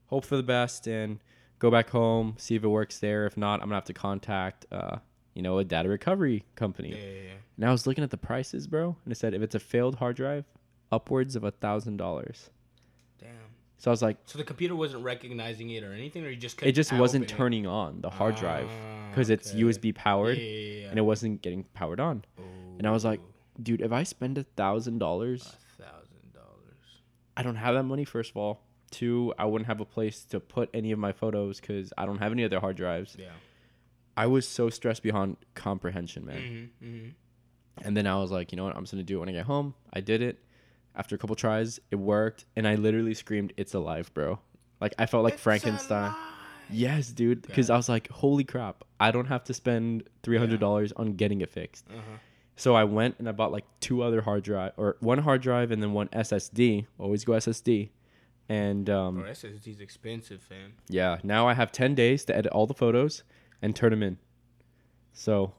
[0.08, 1.20] hope for the best and
[1.60, 3.26] go back home, see if it works there.
[3.26, 4.98] If not, I'm gonna have to contact uh,
[5.36, 6.90] you know, a data recovery company.
[6.90, 7.34] Yeah, yeah, yeah.
[7.56, 9.96] And I was looking at the prices, bro, and it said if it's a failed
[9.96, 10.44] hard drive,
[10.92, 12.50] upwards of a thousand dollars.
[13.20, 13.30] Damn.
[13.78, 16.62] So I was like, So the computer wasn't recognizing it or anything, or you just
[16.64, 17.30] it just wasn't it?
[17.30, 19.62] turning on the hard drive Ah, because it's okay.
[19.62, 20.90] USB powered Yeah, yeah, yeah.
[20.90, 22.24] and it wasn't getting powered on.
[22.78, 23.22] And I was like,
[23.62, 25.42] dude, if I spend a thousand dollars,
[25.80, 27.02] a thousand dollars.
[27.38, 28.04] I don't have that money.
[28.06, 31.60] First of all, two, I wouldn't have a place to put any of my photos
[31.62, 33.16] because I don't have any other hard drives.
[33.20, 33.30] Yeah.
[34.18, 36.38] I was so stressed beyond comprehension, man.
[36.82, 37.86] Mm-hmm, mm-hmm.
[37.88, 38.76] And then I was like, you know what?
[38.76, 39.74] I'm just gonna do it when I get home.
[39.94, 40.44] I did it.
[40.96, 44.40] After a couple tries, it worked, and I literally screamed, "It's alive, bro!"
[44.82, 46.14] Like I felt like Frankenstein.
[46.72, 47.42] Yes, dude.
[47.42, 48.84] Because I was like, "Holy crap!
[49.00, 52.18] I don't have to spend three hundred dollars on getting it fixed." Uh-huh.
[52.56, 55.72] So I went and I bought like two other hard drive or one hard drive
[55.72, 56.86] and then one SSD.
[57.00, 57.90] Always go SSD.
[58.50, 60.74] And um, Bro, SSD's expensive, fam.
[60.90, 63.24] yeah, now I have ten days to edit all the photos
[63.62, 64.18] and turn them in.
[65.14, 65.54] So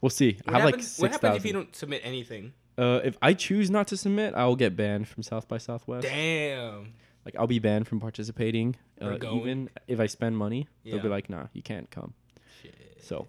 [0.00, 0.38] we'll see.
[0.44, 2.52] What I have like happens, what six happens if you don't submit anything?
[2.78, 6.06] Uh, if I choose not to submit, I will get banned from South by Southwest.
[6.06, 6.92] Damn.
[7.24, 8.76] Like I'll be banned from participating.
[9.00, 12.14] Or Uh, even if I spend money, they'll be like, "Nah, you can't come."
[12.62, 12.74] Shit.
[13.00, 13.26] So,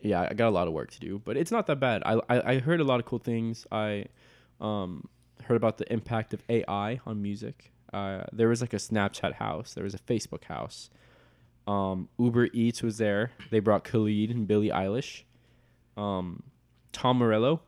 [0.00, 2.02] yeah, I got a lot of work to do, but it's not that bad.
[2.04, 3.66] I I, I heard a lot of cool things.
[3.72, 4.06] I
[4.60, 5.08] um
[5.44, 7.72] heard about the impact of AI on music.
[7.92, 9.74] Uh, there was like a Snapchat house.
[9.74, 10.88] There was a Facebook house.
[11.66, 13.32] Um, Uber Eats was there.
[13.50, 15.24] They brought Khalid and Billie Eilish.
[15.96, 16.42] Um,
[16.92, 17.60] Tom Morello.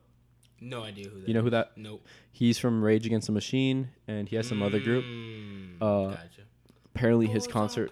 [0.65, 2.07] No idea who that You know who that- Nope.
[2.33, 5.05] He's from Rage Against the Machine, and he has some other group.
[5.05, 6.43] Mm, Uh, gotcha.
[6.95, 7.91] Apparently, his concert.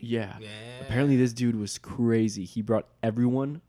[0.00, 0.36] Yeah.
[0.40, 0.48] Yeah.
[0.82, 2.44] Apparently, this dude was crazy.
[2.44, 3.60] He brought everyone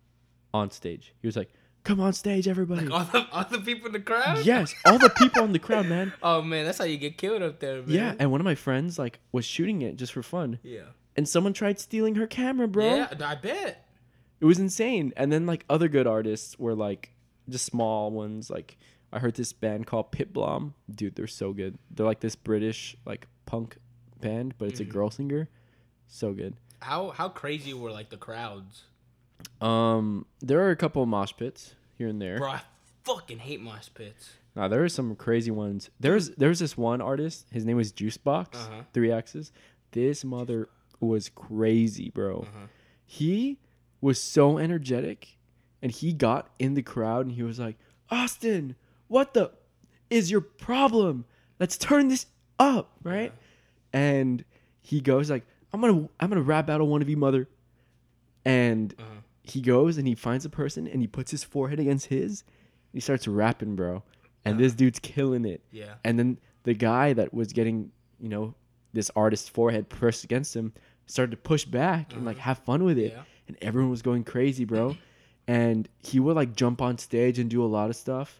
[0.53, 1.13] on stage.
[1.21, 1.49] He was like,
[1.83, 4.45] "Come on stage, everybody!" Like all the all the people in the crowd.
[4.45, 6.13] yes, all the people in the crowd, man.
[6.23, 7.89] Oh man, that's how you get killed up there, man.
[7.89, 10.81] Yeah, and one of my friends like was shooting it just for fun, Yeah.
[11.15, 12.95] and someone tried stealing her camera, bro.
[12.95, 13.85] Yeah, I bet.
[14.39, 15.11] It was insane.
[15.17, 17.11] And then like other good artists were like
[17.51, 18.49] just small ones.
[18.49, 18.77] Like
[19.11, 20.73] I heard this band called Pip Blom.
[20.93, 21.77] Dude, they're so good.
[21.91, 23.77] They're like this British like punk
[24.21, 24.89] band, but it's Mhm.
[24.89, 25.49] a girl singer.
[26.07, 26.55] So good.
[26.81, 28.83] How how crazy were like the crowds,
[29.61, 32.37] Um, there are a couple of mosh pits here and there.
[32.37, 32.49] bro?
[32.49, 32.61] I
[33.03, 34.31] fucking hate mosh pits.
[34.55, 35.89] Nah, there are some crazy ones.
[35.99, 37.45] There's there's this one artist.
[37.51, 38.55] His name was Juicebox.
[38.55, 38.83] Uh-huh.
[38.93, 39.51] Three X's.
[39.91, 42.41] This mother was crazy, bro.
[42.41, 42.67] Uh-huh.
[43.05, 43.57] He
[44.01, 45.37] was so energetic,
[45.81, 47.77] and he got in the crowd and he was like,
[48.09, 48.75] "Austin,
[49.07, 49.51] what the
[50.09, 51.25] is your problem?
[51.59, 52.25] Let's turn this
[52.57, 53.33] up, right?"
[53.93, 54.43] And
[54.81, 57.47] he goes like, "I'm gonna I'm gonna rap battle one of you, mother."
[58.45, 59.09] And Uh-huh.
[59.43, 62.43] he goes and he finds a person and he puts his forehead against his.
[62.93, 64.03] He starts rapping, bro.
[64.45, 65.61] And this dude's killing it.
[65.71, 65.95] Yeah.
[66.03, 68.55] And then the guy that was getting, you know,
[68.93, 70.73] this artist's forehead pressed against him
[71.05, 73.11] started to push back and like have fun with it.
[73.13, 73.23] Yeah.
[73.47, 74.95] And everyone was going crazy, bro.
[75.49, 78.39] and he would like jump on stage and do a lot of stuff.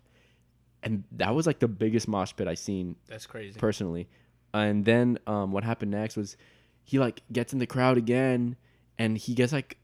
[0.84, 3.60] And that was like the biggest mosh pit I seen That's crazy.
[3.60, 4.08] personally.
[4.54, 6.38] And then um, what happened next was
[6.84, 8.58] he like gets in the crowd again
[9.00, 9.78] and he gets like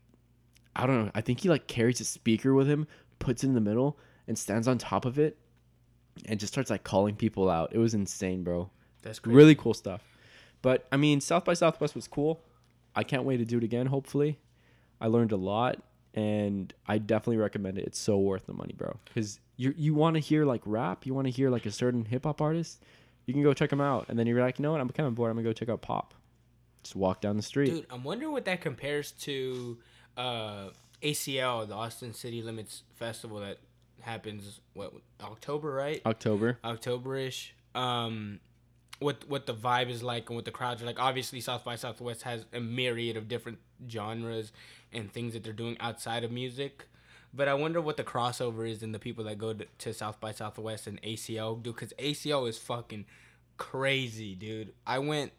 [0.75, 2.85] I don't know, I think he like carries a speaker with him,
[3.17, 5.35] puts it in the middle and stands on top of it
[6.25, 7.73] and just starts like calling people out.
[7.73, 8.69] It was insane, bro.
[9.01, 9.35] That's crazy.
[9.35, 10.03] Really cool stuff.
[10.61, 12.43] But I mean, South by Southwest was cool.
[12.95, 14.37] I can't wait to do it again, hopefully.
[15.01, 15.81] I learned a lot
[16.15, 17.85] and I definitely recommend it.
[17.85, 18.97] It's so worth the money, bro.
[19.13, 22.05] Cuz you you want to hear like rap, you want to hear like a certain
[22.05, 22.81] hip hop artist,
[23.25, 24.81] you can go check them out and then you're like, "You know what?
[24.81, 25.29] I'm kind of bored.
[25.29, 26.13] I'm going to go check out pop."
[26.83, 27.71] Just walk down the street.
[27.71, 29.79] Dude, I'm wondering what that compares to
[30.17, 30.69] uh,
[31.01, 33.57] ACL, the Austin City Limits Festival that
[34.01, 36.01] happens what October, right?
[36.05, 36.59] October.
[36.63, 37.49] Octoberish.
[37.73, 38.39] Um,
[38.99, 40.99] what what the vibe is like and what the crowds are like.
[40.99, 44.51] Obviously, South by Southwest has a myriad of different genres
[44.95, 46.87] and things that they're doing outside of music.
[47.33, 50.19] But I wonder what the crossover is in the people that go to, to South
[50.21, 51.75] by Southwest and ACL, dude.
[51.75, 53.05] Because ACL is fucking
[53.57, 54.73] crazy, dude.
[54.87, 55.33] I went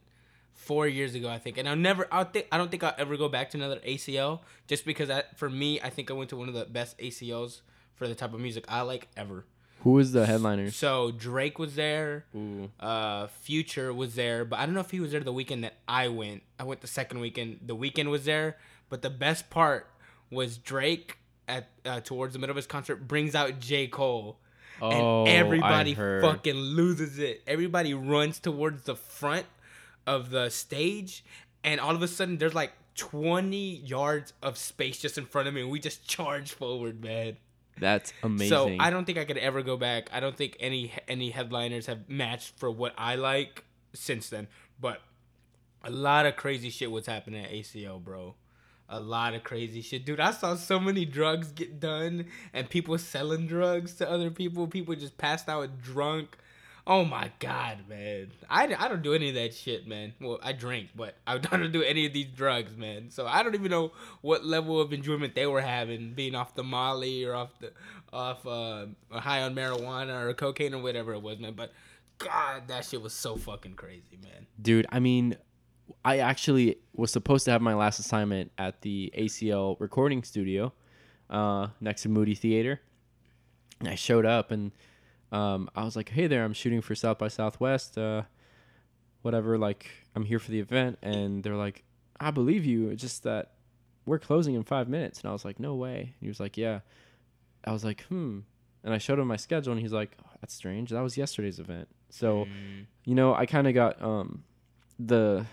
[0.53, 2.07] four years ago, I think, and I'll never.
[2.13, 5.25] I think I don't think I'll ever go back to another ACL, just because I,
[5.37, 7.61] for me, I think I went to one of the best ACLs
[7.95, 9.47] for the type of music I like ever.
[9.81, 10.75] Who was the headliners?
[10.75, 12.25] So Drake was there.
[12.35, 12.71] Ooh.
[12.81, 15.77] Uh, Future was there, but I don't know if he was there the weekend that
[15.87, 16.43] I went.
[16.59, 17.61] I went the second weekend.
[17.65, 18.57] The Weeknd was there,
[18.89, 19.89] but the best part
[20.31, 21.19] was Drake,
[21.49, 24.39] at uh, towards the middle of his concert brings out J Cole.
[24.81, 27.43] Oh, and everybody fucking loses it.
[27.47, 29.47] Everybody runs towards the front
[30.07, 31.25] of the stage,
[31.65, 35.55] and all of a sudden there's like 20 yards of space just in front of
[35.55, 37.37] me, and we just charge forward, man.
[37.79, 38.49] That's amazing.
[38.49, 40.09] So I don't think I could ever go back.
[40.13, 44.49] I don't think any any headliners have matched for what I like since then.
[44.81, 45.01] But
[45.83, 48.35] a lot of crazy shit was happening at ACL, bro.
[48.89, 50.21] A lot of crazy shit, dude.
[50.21, 54.67] I saw so many drugs get done, and people selling drugs to other people.
[54.69, 56.37] People just passed out drunk.
[56.87, 58.31] Oh my god, man!
[58.49, 60.15] I, I don't do any of that shit, man.
[60.21, 63.11] Well, I drink, but I don't do any of these drugs, man.
[63.11, 66.63] So I don't even know what level of enjoyment they were having, being off the
[66.63, 67.73] Molly or off the
[68.13, 71.55] off uh, high on marijuana or cocaine or whatever it was, man.
[71.55, 71.73] But
[72.19, 74.47] God, that shit was so fucking crazy, man.
[74.63, 75.37] dude i mean
[76.07, 80.73] i actually was supposed to have my last assignment at the acl recording studio
[81.29, 82.81] uh, next to moody theater.
[83.81, 84.71] And i showed up and
[85.33, 88.23] um, i was like hey there i'm shooting for south by southwest uh,
[89.23, 90.99] whatever like i'm here for the event.
[91.03, 91.83] And they're like
[92.21, 93.53] i believe you it's just that
[94.07, 95.21] we're closing in five minutes.
[95.21, 95.99] And i was like no way.
[95.99, 96.81] And he was like yeah.
[97.65, 98.41] I was like hmm.
[98.85, 101.59] And i showed him my schedule and he's like oh, that's strange that was yesterday's
[101.59, 101.89] event.
[102.11, 104.45] So Mm, you know, I kind of got um,
[104.99, 105.45] the,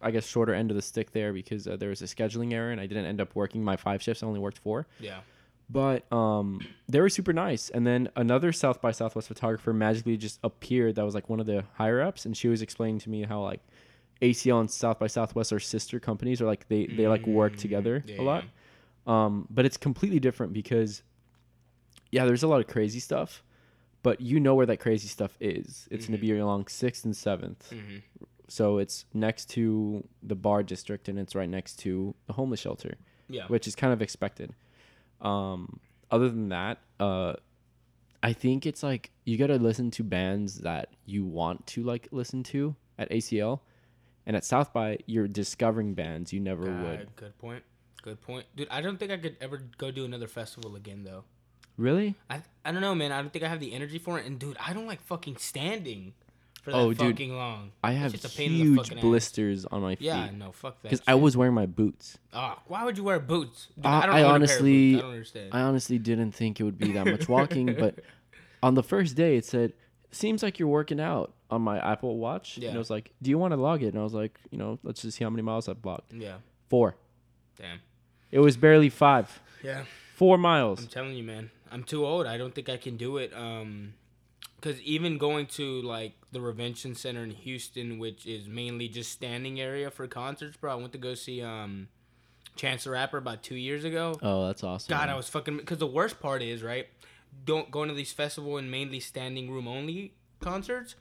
[0.00, 2.70] I guess, shorter end of the stick there because uh, there was a scheduling error
[2.70, 4.22] and I didn't end up working my five shifts.
[4.22, 4.86] I only worked four.
[4.98, 5.20] yeah.
[5.72, 7.70] But um, they were super nice.
[7.70, 11.46] And then another South by Southwest photographer magically just appeared that was like one of
[11.46, 12.26] the higher ups.
[12.26, 13.60] And she was explaining to me how like
[14.20, 17.58] ACL and South by Southwest are sister companies or like they, they like work Mm,
[17.58, 18.44] together yeah, a lot.
[19.06, 21.02] Um, but it's completely different because,
[22.10, 23.44] yeah, there's a lot of crazy stuff.
[24.02, 25.86] But you know where that crazy stuff is.
[25.90, 27.68] It's going to be along 6th and 7th.
[27.68, 27.98] hmm
[28.50, 32.94] So it's next to the bar district and it's right next to the homeless shelter,
[33.28, 33.46] Yeah.
[33.46, 34.52] which is kind of expected.
[35.20, 35.78] Um,
[36.10, 37.34] other than that, uh,
[38.24, 42.08] I think it's like you got to listen to bands that you want to like
[42.10, 43.60] listen to at ACL,
[44.26, 47.14] and at South by you're discovering bands you never would.
[47.16, 47.62] Good point.
[48.02, 48.66] Good point, dude.
[48.70, 51.22] I don't think I could ever go do another festival again, though.
[51.76, 52.16] Really?
[52.28, 53.12] I I don't know, man.
[53.12, 54.26] I don't think I have the energy for it.
[54.26, 56.14] And dude, I don't like fucking standing
[56.62, 57.14] for that Oh, dude.
[57.14, 57.72] fucking long.
[57.82, 59.02] I have just a pain in the huge fucking ass.
[59.02, 60.90] blisters on my feet Yeah, no, fuck that.
[60.90, 62.18] because I was wearing my boots.
[62.32, 63.68] Ah, why would you wear boots?
[63.74, 64.96] Dude, don't I pair of honestly-.
[64.96, 65.50] I don't understand.
[65.52, 67.98] I honestly didn't think it would be that much walking, but
[68.62, 69.72] on the first day it said,
[70.10, 73.36] "Seems like you're working out." On my Apple Watch, and I was like, "Do you
[73.36, 75.42] want to log it?" And I was like, "You know, let's just see how many
[75.42, 76.36] miles I've logged." yeah,
[76.68, 76.94] Four.
[77.58, 77.80] damn.
[78.30, 79.40] It was barely five.
[79.64, 79.82] Yeah,
[80.14, 80.78] Four miles.
[80.82, 81.50] I'm telling you, man.
[81.72, 82.26] I'm too old.
[82.26, 83.32] I don't think I can do it.
[83.34, 83.94] Um,
[84.60, 89.60] because even going to like the Revention Center in Houston, which is mainly just standing
[89.60, 90.72] area for concerts, bro.
[90.72, 91.88] I went to go see um,
[92.56, 94.18] Chance the Rapper about two years ago.
[94.22, 94.90] Oh, that's awesome.
[94.90, 95.08] God.
[95.08, 95.56] I was fucking.
[95.56, 96.86] Because the worst part is right,
[97.44, 100.94] don't going to these festival and mainly standing room only concerts.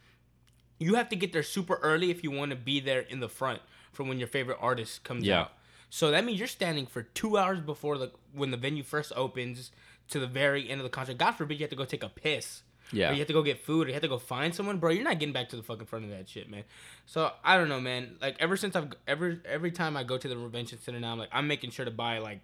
[0.80, 3.28] You have to get there super early if you want to be there in the
[3.30, 5.42] front from when your favorite artist comes Yeah.
[5.42, 5.52] out.
[5.90, 9.72] So that means you're standing for two hours before the when the venue first opens
[10.10, 11.18] to the very end of the concert.
[11.18, 12.62] God forbid you have to go take a piss.
[12.92, 13.10] Yeah.
[13.10, 14.90] Or you have to go get food or you have to go find someone, bro.
[14.92, 16.64] You're not getting back to the fucking front of that shit, man.
[17.06, 18.16] So I don't know, man.
[18.22, 21.20] Like ever since I've ever every time I go to the Revention Center now, I'm
[21.20, 22.40] like I'm making sure to buy like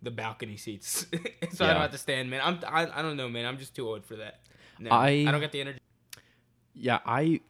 [0.00, 1.06] the balcony seats,
[1.52, 2.40] so I don't have to stand, man.
[2.44, 3.44] I'm I, I don't know, man.
[3.44, 4.40] I'm just too old for that.
[4.78, 5.80] No, I- I don't get the energy.
[6.74, 7.40] yeah, I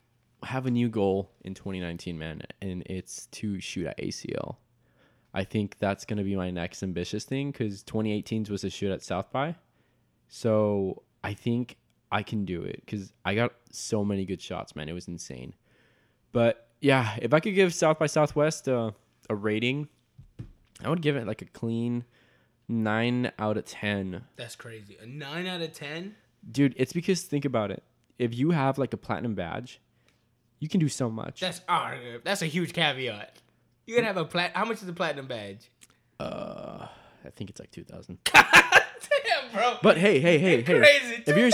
[0.44, 4.56] have a new goal in 2019, man, and it's to shoot at ACL.
[5.34, 9.02] I think that's gonna be my next ambitious thing because 2018's was a shoot at
[9.02, 9.54] South by,
[10.28, 11.76] so I think
[12.10, 14.88] I can do it because I got so many good shots, man.
[14.88, 15.54] It was insane.
[16.32, 18.92] But yeah, if I could give South by Southwest uh,
[19.28, 19.88] a rating,
[20.84, 22.04] I would give it like a clean
[22.68, 24.24] nine out of ten.
[24.36, 24.96] That's crazy.
[25.02, 26.14] A nine out of ten.
[26.50, 27.82] Dude, it's because think about it.
[28.18, 29.80] If you have like a platinum badge,
[30.60, 31.40] you can do so much.
[31.40, 31.94] That's ah,
[32.24, 33.36] that's a huge caveat.
[33.86, 34.52] You gotta have a plat.
[34.54, 35.70] How much is a platinum badge?
[36.20, 36.86] Uh,
[37.24, 38.18] I think it's like two thousand.
[38.32, 39.76] Damn, bro.
[39.82, 40.78] But hey, hey, hey, hey!
[40.78, 41.22] Crazy.
[41.26, 41.52] If you're $2,000?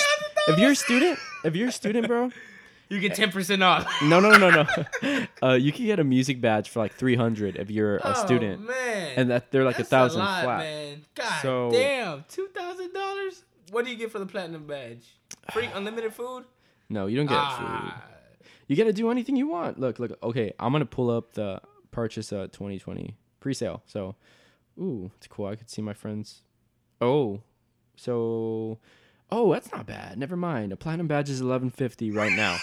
[0.49, 2.31] If you're a student, if you're a student, bro,
[2.89, 3.87] you get ten percent off.
[4.03, 5.27] no, no, no, no.
[5.43, 8.63] Uh, you can get a music badge for like three hundred if you're a student,
[8.65, 9.13] Oh, man.
[9.17, 10.59] and that they're like That's a thousand lot, flat.
[10.61, 11.05] Man.
[11.15, 13.45] God So- damn, two thousand dollars.
[13.71, 15.05] What do you get for the platinum badge?
[15.53, 16.45] Free unlimited food.
[16.91, 17.67] No, you don't get food.
[17.67, 18.03] Ah,
[18.69, 19.81] You get to do anything you want.
[19.81, 20.17] Look, look.
[20.23, 23.83] Okay, I'm gonna pull up the purchase uh 2020 pre-sale.
[23.87, 24.17] So,
[24.79, 25.47] ooh, it's cool.
[25.47, 26.43] I could see my friends.
[27.01, 27.41] Oh,
[27.97, 28.79] so,
[29.31, 30.19] oh, that's not bad.
[30.19, 30.73] Never mind.
[30.73, 32.55] A platinum badge is 1150 right now.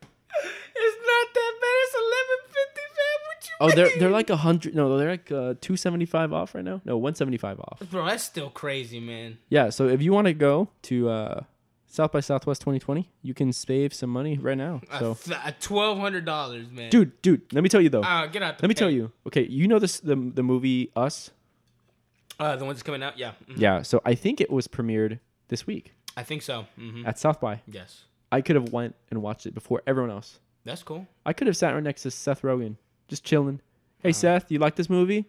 [0.00, 1.76] it's not that bad.
[1.82, 3.18] It's eleven fifty, man.
[3.26, 4.74] What you Oh, they're they're like a hundred.
[4.74, 6.80] No, they're like uh, two seventy five off right now.
[6.84, 7.80] No, one seventy five off.
[7.90, 9.38] Bro, that's still crazy, man.
[9.48, 9.70] Yeah.
[9.70, 11.40] So if you want to go to uh,
[11.86, 14.80] South by Southwest twenty twenty, you can save some money right now.
[14.98, 15.16] So,
[15.60, 16.90] twelve hundred dollars, man.
[16.90, 18.02] dude, dude, let me tell you though.
[18.02, 18.62] uh, get out.
[18.62, 19.10] Let me tell you.
[19.26, 21.30] Okay, you know this the the movie Us.
[22.40, 23.18] Uh, the one that's coming out.
[23.18, 23.32] Yeah.
[23.50, 23.54] Mhm.
[23.58, 23.82] Yeah.
[23.82, 26.66] So I think it was premiered this week I think so.
[26.76, 27.60] hmm at South by.
[27.66, 28.04] Yes.
[28.30, 30.38] I could have went and watched it before everyone else.
[30.64, 31.06] That's cool.
[31.24, 32.76] I could have sat right next to Seth Rogen,
[33.08, 33.60] just chilling.
[34.02, 34.14] Hey Uh-huh.
[34.14, 35.24] Seth, you like this movie?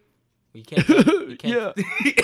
[0.53, 0.87] You can't.
[0.89, 2.13] You can't Yeah.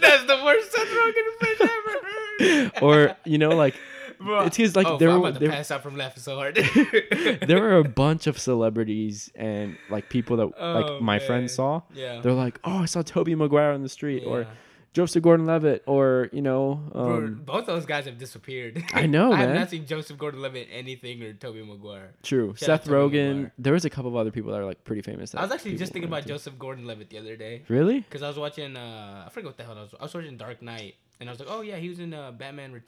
[0.00, 2.82] That's the worst Seth Rogen impression I ever heard.
[2.82, 3.74] or you know, like
[4.18, 4.40] Bro.
[4.46, 6.56] it's 'cause, like, oh, there I'm were- to there- pass out from laughing so hard.
[7.46, 11.26] there were a bunch of celebrities and like people that Oh, like my man.
[11.26, 11.82] friends saw.
[11.94, 12.20] Yeah.
[12.20, 14.46] They're like, "Oh, I saw Tobey Maguire on the street," or Yeah.
[14.94, 18.82] Joseph Gordon-Levitt, or you know, um, both those guys have disappeared.
[18.94, 19.58] I know, I have man.
[19.60, 22.14] not seen Joseph Gordon-Levitt anything or Tobey Maguire.
[22.22, 22.54] true.
[22.56, 23.34] Shout Seth Rogen.
[23.36, 23.52] Maguire.
[23.58, 25.34] There was a couple of other people that are like pretty famous.
[25.34, 26.28] I was actually just thinking about to.
[26.28, 28.00] Joseph Gordon-Levitt the other day Really?
[28.00, 28.76] because I was watching.
[28.76, 29.94] Uh, I forget what the hell I was.
[29.98, 32.32] I was watching Dark Knight, and I was like, "Oh yeah, he was in uh,
[32.32, 32.82] Batman Ret-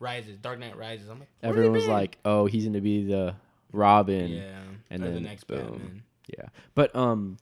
[0.00, 3.36] Rises, Dark Knight Rises." I'm like, Everyone was like, "Oh, he's gonna be the
[3.72, 4.58] Robin." "Yeah,"
[4.90, 5.58] and or the next boom.
[5.58, 6.02] Batman.
[6.36, 6.46] Yeah.
[6.74, 7.36] But um,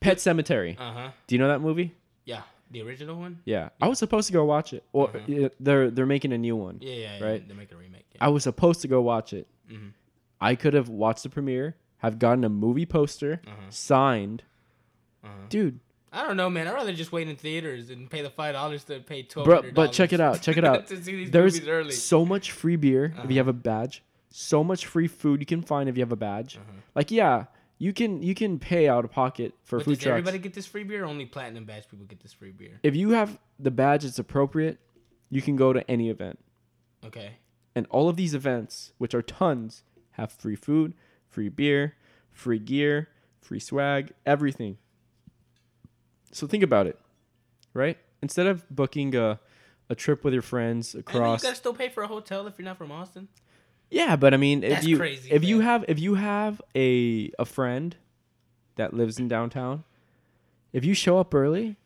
[0.00, 0.78] Pet Sematary.
[0.78, 1.10] Uh huh.
[1.26, 1.94] Do you know that movie?
[2.24, 3.40] Yeah, the original one.
[3.44, 3.68] Yeah.
[3.80, 5.18] I was supposed to go watch it, or Uh-huh.
[5.26, 6.78] yeah, they're they're making a new one.
[6.80, 7.24] Yeah, yeah, yeah.
[7.24, 7.48] Right.
[7.48, 8.06] They make a remake.
[8.14, 8.24] Yeah.
[8.24, 9.46] I was supposed to go watch it.
[9.70, 9.92] Mhm.
[10.40, 13.70] I could have watched the premiere, have gotten a movie poster Uh-huh.
[13.70, 14.42] signed.
[15.24, 15.32] Uh-huh.
[15.48, 15.80] Dude,
[16.12, 16.66] I don't know, man.
[16.68, 19.44] I'd rather just wait in theaters and pay the five dollars to pay twelve.
[19.46, 20.40] bro, but check it out.
[20.42, 20.86] Check it out.
[20.88, 23.26] to see these There's so much free beer if Uh-huh.
[23.28, 24.02] you have a badge.
[24.30, 26.56] So much free food you can find if you have a badge.
[26.56, 26.72] Uh-huh.
[26.94, 27.46] Like yeah,
[27.78, 30.18] you can you can pay out of pocket for But food does trucks.
[30.18, 31.04] everybody get this free beer?
[31.04, 32.80] Only platinum badge people get this free beer.
[32.82, 34.78] If you have the badge it's appropriate,
[35.30, 36.38] you can go to any event.
[37.04, 37.36] Okay.
[37.74, 40.94] And all of these events, which are tons, have free food,
[41.28, 41.94] free beer,
[42.32, 43.08] free gear,
[43.40, 44.78] free swag, everything.
[46.32, 46.98] So think about it,
[47.72, 47.98] right?
[48.20, 49.38] Instead of booking a,
[49.88, 52.58] a trip with your friends And across, you gotta still pay for a hotel if
[52.58, 53.28] you're not from Austin.
[53.90, 57.30] Yeah, but I mean, if That's you crazy, if you have if you have a
[57.38, 57.96] a friend
[58.76, 59.84] that lives in downtown,
[60.72, 61.76] if you show up early,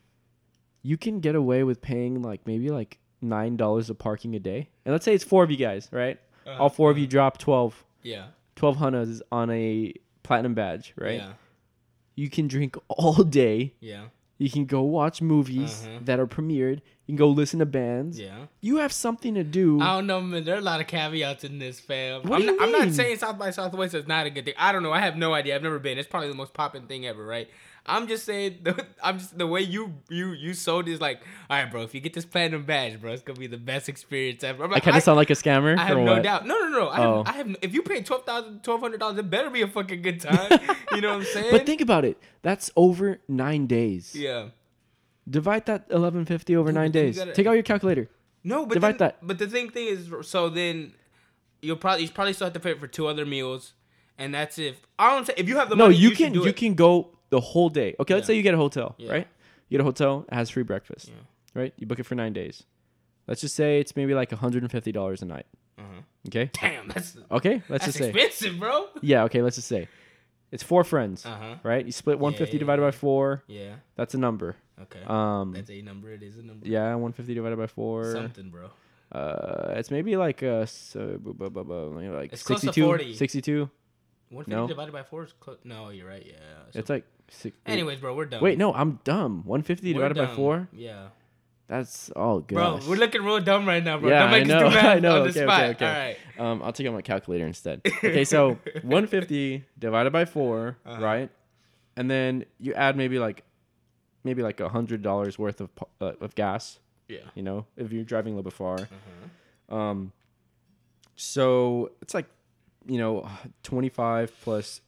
[0.81, 4.69] you can get away with paying like maybe like nine dollars of parking a day.
[4.85, 6.19] And let's say it's four of you guys, right?
[6.45, 7.11] Uh-huh, all four of you uh-huh.
[7.11, 8.25] drop 12, Yeah.
[8.57, 11.15] 12 hunas on a platinum badge, right?
[11.21, 11.33] Yeah.
[12.15, 13.73] You can drink all day.
[13.79, 14.05] Yeah.
[14.43, 15.99] You can go watch movies Uh-huh.
[16.03, 16.81] that are premiered.
[17.05, 18.19] You can go listen to bands.
[18.19, 18.47] Yeah.
[18.59, 19.79] You have something to do.
[19.79, 20.43] I don't know, man.
[20.43, 22.23] There are a lot of caveats in this, fam.
[22.23, 24.43] What I'm, do you not, I'm not saying South by Southwest is not a good
[24.45, 24.53] thing.
[24.57, 24.91] I don't know.
[24.91, 25.55] I have no idea.
[25.55, 25.97] I've never been.
[25.97, 27.49] It's probably the most popping thing ever, right?
[27.85, 28.59] I'm just saying.
[28.63, 31.81] The, I'm just the way you you you sold is like, all right, bro.
[31.81, 34.63] If you get this platinum badge, bro, it's gonna be the best experience ever.
[34.63, 35.77] I'm I kind of sound like a scammer.
[35.77, 36.23] I have no what?
[36.23, 36.47] doubt.
[36.47, 36.87] No, no, no.
[36.87, 37.23] I, Oh.
[37.23, 37.55] have, I have.
[37.61, 40.59] If you pay twelve thousand, twelve hundred dollars, it better be a fucking good time.
[40.93, 41.51] you know what I'm saying?
[41.51, 42.17] But think about it.
[42.41, 44.15] That's over nine days.
[44.15, 44.49] yeah.
[45.29, 47.17] Divide that eleven fifty over Dude, nine you days.
[47.17, 48.09] gotta- Take out your calculator.
[48.43, 49.17] No, but Divide then, that.
[49.25, 50.93] But the thing thing is, so then
[51.61, 53.73] you'll probably you probably still have to pay for two other meals,
[54.17, 55.95] and that's if I don't say if you have the No, money.
[55.95, 56.57] you, should can you it.
[56.57, 57.89] can go the whole day.
[57.99, 58.27] Okay, let's Yeah.
[58.33, 59.11] say you get a hotel, Yeah.
[59.15, 59.27] right?
[59.67, 61.09] You get a hotel, it has free breakfast.
[61.09, 61.15] Yeah.
[61.61, 61.73] Right?
[61.77, 62.63] You book it for nine days.
[63.27, 65.45] Let's just say it's maybe like $150 a night.
[65.77, 66.01] Uh-huh.
[66.27, 66.49] Okay?
[66.61, 68.09] Damn, that's Okay, let's that's just say.
[68.09, 68.87] expensive, bro.
[69.01, 69.87] Yeah, okay, let's just say.
[70.51, 71.55] It's four friends, Uh huh.
[71.63, 71.83] right?
[71.85, 73.43] You split 150 yeah, divided by four.
[73.47, 73.75] Yeah.
[73.95, 74.55] That's a number.
[74.83, 75.01] Okay.
[75.07, 76.11] Um, that's a number.
[76.11, 76.67] It is a number.
[76.67, 78.11] yeah, 150 divided by four.
[78.11, 78.69] Something, bro.
[79.11, 82.61] Uh, it's maybe like uh, so, bu- bu- bu- bu- you know, like It's close
[82.61, 83.13] to 62, 40.
[83.15, 83.69] 62.
[84.29, 84.67] One fifty No.
[84.67, 85.59] divided by four is close.
[85.63, 86.25] No, you're right.
[86.25, 86.33] Yeah.
[86.71, 87.55] So- It's like six.
[87.65, 88.41] anyways, bro, we're done.
[88.41, 89.43] Wait, no, I'm dumb.
[89.45, 90.67] 150 We're divided by four.
[90.73, 91.07] Yeah.
[91.67, 92.55] That's all good.
[92.55, 94.09] Bro, we're looking real dumb right now, bro.
[94.09, 95.23] Yeah, I know, I know.
[95.23, 95.85] Okay, okay, okay.
[95.85, 96.17] All right.
[96.51, 97.81] Um, I'll take out my calculator instead.
[97.97, 101.01] Okay, so 150 divided by 4 Uh-huh.
[101.01, 101.29] right?
[101.95, 103.43] And then you add maybe like,
[104.23, 105.69] maybe like a hundred dollars worth of
[106.01, 106.79] uh, of gas.
[107.07, 107.19] Yeah.
[107.35, 108.75] You know, if you're driving a little bit far.
[108.79, 109.75] Uh-huh.
[109.75, 110.11] Um,
[111.15, 112.25] so it's like,
[112.87, 113.27] you know,
[113.63, 114.81] 25 plus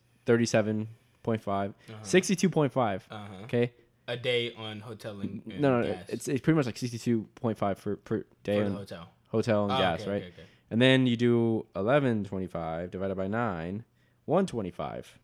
[1.26, 1.94] 37.5, Uh-huh.
[2.04, 3.02] 62.5.
[3.10, 3.34] Uh-huh.
[3.44, 3.72] Okay.
[4.08, 6.76] A day on hotel and, and No, no, no, gas it's it's pretty much like
[6.76, 9.10] 62.5 for per day for the on hotel.
[9.30, 10.22] hotel and Oh, gas, okay, right?
[10.22, 10.44] okay, okay.
[10.70, 13.84] And then you do 1125 divided by 9,
[14.26, 15.18] 125.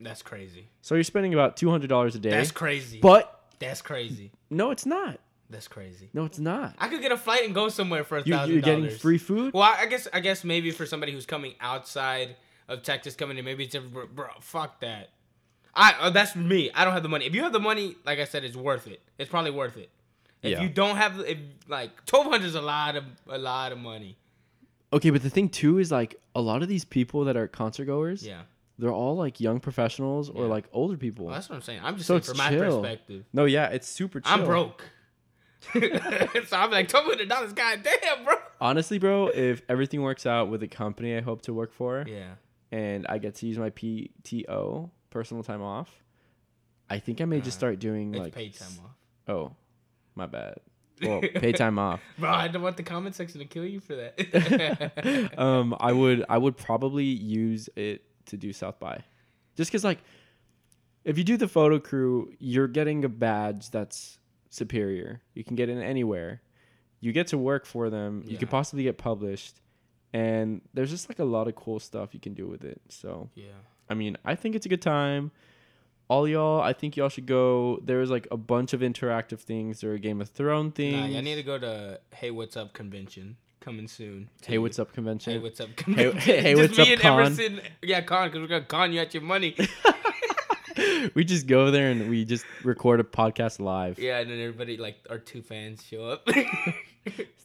[0.00, 0.68] That's crazy.
[0.80, 2.30] So you're spending about $200 a day.
[2.30, 2.98] That's crazy.
[3.00, 4.32] but that's crazy.
[4.50, 5.20] no, it's not.
[5.50, 6.08] That's crazy.
[6.14, 6.74] No, it's not.
[6.78, 9.00] I could get a flight and go somewhere for a You, thousand you're getting dollars.
[9.02, 9.52] free food.
[9.52, 12.36] Well, I guess I guess maybe for somebody who's coming outside
[12.72, 15.10] of Texas, coming in, maybe it's a, bro, bro, fuck that.
[15.74, 16.70] I uh, that's me.
[16.74, 17.24] I don't have the money.
[17.26, 19.00] If you have the money, like I said, it's worth it.
[19.18, 19.88] It's probably worth it.
[20.42, 20.62] If Yeah.
[20.62, 24.18] you don't have, if like twelve hundred is a lot of a lot of money.
[24.92, 27.86] Okay, but the thing too is like a lot of these people that are concert
[27.86, 28.42] goers, Yeah.
[28.78, 30.50] they're all like young professionals or Yeah.
[30.50, 31.24] like older people.
[31.26, 31.80] Well, that's what I'm saying.
[31.82, 33.24] I'm just So saying from my perspective.
[33.32, 34.30] no, yeah, it's super chill.
[34.32, 34.84] I'm broke.
[35.72, 37.52] so I'm like, twelve hundred dollars.
[37.54, 38.34] God damn, bro.
[38.60, 42.34] Honestly, bro, if everything works out with the company I hope to work for, Yeah.
[42.72, 45.90] And I get to use my PTO, personal time off,
[46.90, 48.96] I think I may just Uh, start doing It's like paid time off.
[49.28, 49.52] Oh,
[50.16, 50.56] my bad.
[51.02, 52.00] Well, pay time off.
[52.16, 55.32] Bro, I don't want the comment section to kill you for that.
[55.38, 59.02] um, I would I would probably use it to do South by,
[59.56, 59.98] just because like,
[61.04, 64.18] if you do the photo crew, you're getting a badge that's
[64.50, 65.22] superior.
[65.34, 66.40] You can get in anywhere.
[67.00, 68.22] You get to work for them.
[68.24, 69.60] You could possibly get published,
[70.12, 72.80] and there's just like a lot of cool stuff you can do with it.
[72.88, 73.46] So yeah.
[73.88, 75.30] I mean, I think it's a good time.
[76.08, 77.80] All y'all, I think y'all should go.
[77.84, 79.80] There's like a bunch of interactive things.
[79.80, 81.12] There are Game of Thrones things.
[81.12, 84.28] Nah, I need to go to Hey What's Up convention coming soon.
[84.44, 85.34] Hey, what's up convention?
[85.34, 85.74] Hey, what's up?
[85.76, 86.18] Convention.
[86.18, 87.20] hey, Just what's me up, and con?
[87.20, 87.60] Emerson.
[87.80, 89.56] Yeah, con, because we're gonna con you at your money.
[91.14, 93.98] we just go there and we just record a podcast live.
[93.98, 96.28] yeah, and then everybody like our two fans show up.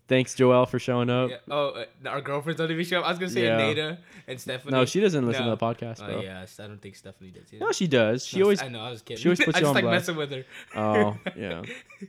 [0.07, 1.29] Thanks, Joelle, for showing up.
[1.29, 1.37] yeah.
[1.51, 3.05] Oh, uh, our girlfriends don't even show up.
[3.05, 3.57] I was gonna say Yeah.
[3.57, 4.71] Nada and Stephanie.
[4.71, 5.51] No, she doesn't listen No.
[5.51, 6.21] to the podcast, Oh bro.
[6.21, 7.53] yeah, I don't think Stephanie does.
[7.53, 7.65] Either.
[7.65, 8.25] No, she does.
[8.25, 8.61] She No, always.
[8.61, 8.79] I know.
[8.81, 9.21] I was kidding.
[9.21, 10.07] she always puts I you just on like blast.
[10.07, 10.45] messing with her.
[10.75, 11.61] Oh, yeah.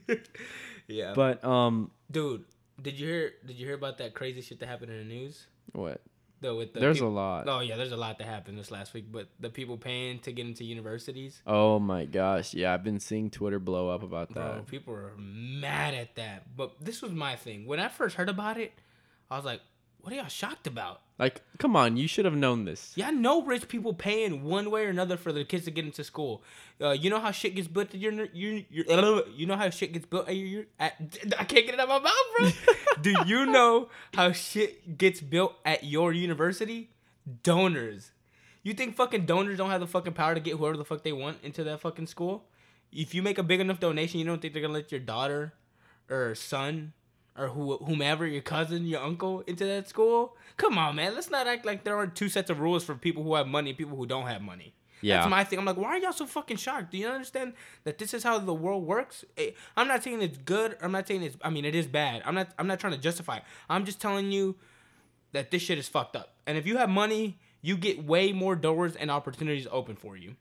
[0.87, 1.13] yeah.
[1.15, 2.45] But um, dude,
[2.81, 3.31] did you hear?
[3.45, 5.47] Did you hear about that crazy shit that happened in the news?
[5.73, 6.01] what?
[6.41, 7.47] Though with the There's a lot.
[7.47, 9.11] Oh yeah, there's a lot that happened this last week.
[9.11, 13.29] But the people paying to get into universities, Oh my gosh, yeah, I've been seeing
[13.29, 14.53] Twitter blow up about that.
[14.53, 16.55] bro, people are mad at that.
[16.55, 17.65] But this was my thing.
[17.65, 18.73] When I first heard about it,
[19.29, 19.61] I was like,
[20.01, 22.93] "What are y'all shocked about?" Like, come on, you should have known this.
[22.95, 25.83] Yeah, I know rich people paying one way or another for their kids to get
[25.83, 26.41] into school.
[26.79, 29.91] Uh, you know how shit gets built at your, your, your you know how shit
[29.91, 30.95] gets built at your, at,
[31.37, 32.75] I can't get it out of my mouth, bro.
[33.01, 36.91] Do you know how shit gets built at your university?
[37.43, 38.11] Donors.
[38.63, 41.11] You think fucking donors don't have the fucking power to get whoever the fuck they
[41.11, 42.45] want into that fucking school?
[42.93, 45.53] If you make a big enough donation, you don't think they're gonna let your daughter
[46.09, 46.93] or son
[47.39, 50.35] or who, whomever, your cousin, your uncle, into that school?
[50.57, 51.15] Come on, man.
[51.15, 53.69] Let's not act like there are two sets of rules for people who have money
[53.69, 54.73] and people who don't have money.
[55.01, 55.19] Yeah.
[55.19, 55.59] That's my thing.
[55.59, 56.91] I'm like, why are y'all so fucking shocked?
[56.91, 57.53] Do you understand
[57.85, 59.23] that this is how the world works?
[59.37, 60.77] Eh, I'm not saying it's good.
[60.81, 61.37] I'm not saying it's.
[61.41, 62.21] I mean, it is bad.
[62.25, 62.49] I'm not.
[62.59, 63.37] I'm not trying to justify.
[63.37, 63.43] It.
[63.69, 64.57] I'm just telling you
[65.31, 66.35] that this shit is fucked up.
[66.45, 70.35] And if you have money, you get way more doors and opportunities open for you.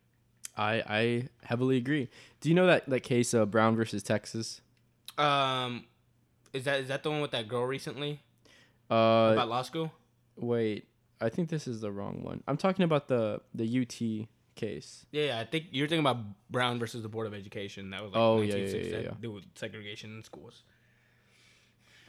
[0.56, 2.08] I I heavily agree.
[2.40, 4.60] Do you know that that case of Brown versus Texas?
[5.16, 5.84] Um,
[6.52, 8.20] is that is that the one with that girl recently
[8.90, 9.92] Uh, about law school?
[10.36, 10.86] wait,
[11.20, 12.42] I think this is the wrong one.
[12.48, 15.06] I'm talking about the the UT case.
[15.12, 16.18] Yeah, yeah, I think you're thinking about
[16.50, 17.90] Brown versus the Board of Education.
[17.90, 19.40] That was like Oh, yeah, yeah, yeah, yeah.
[19.54, 20.62] segregation in schools.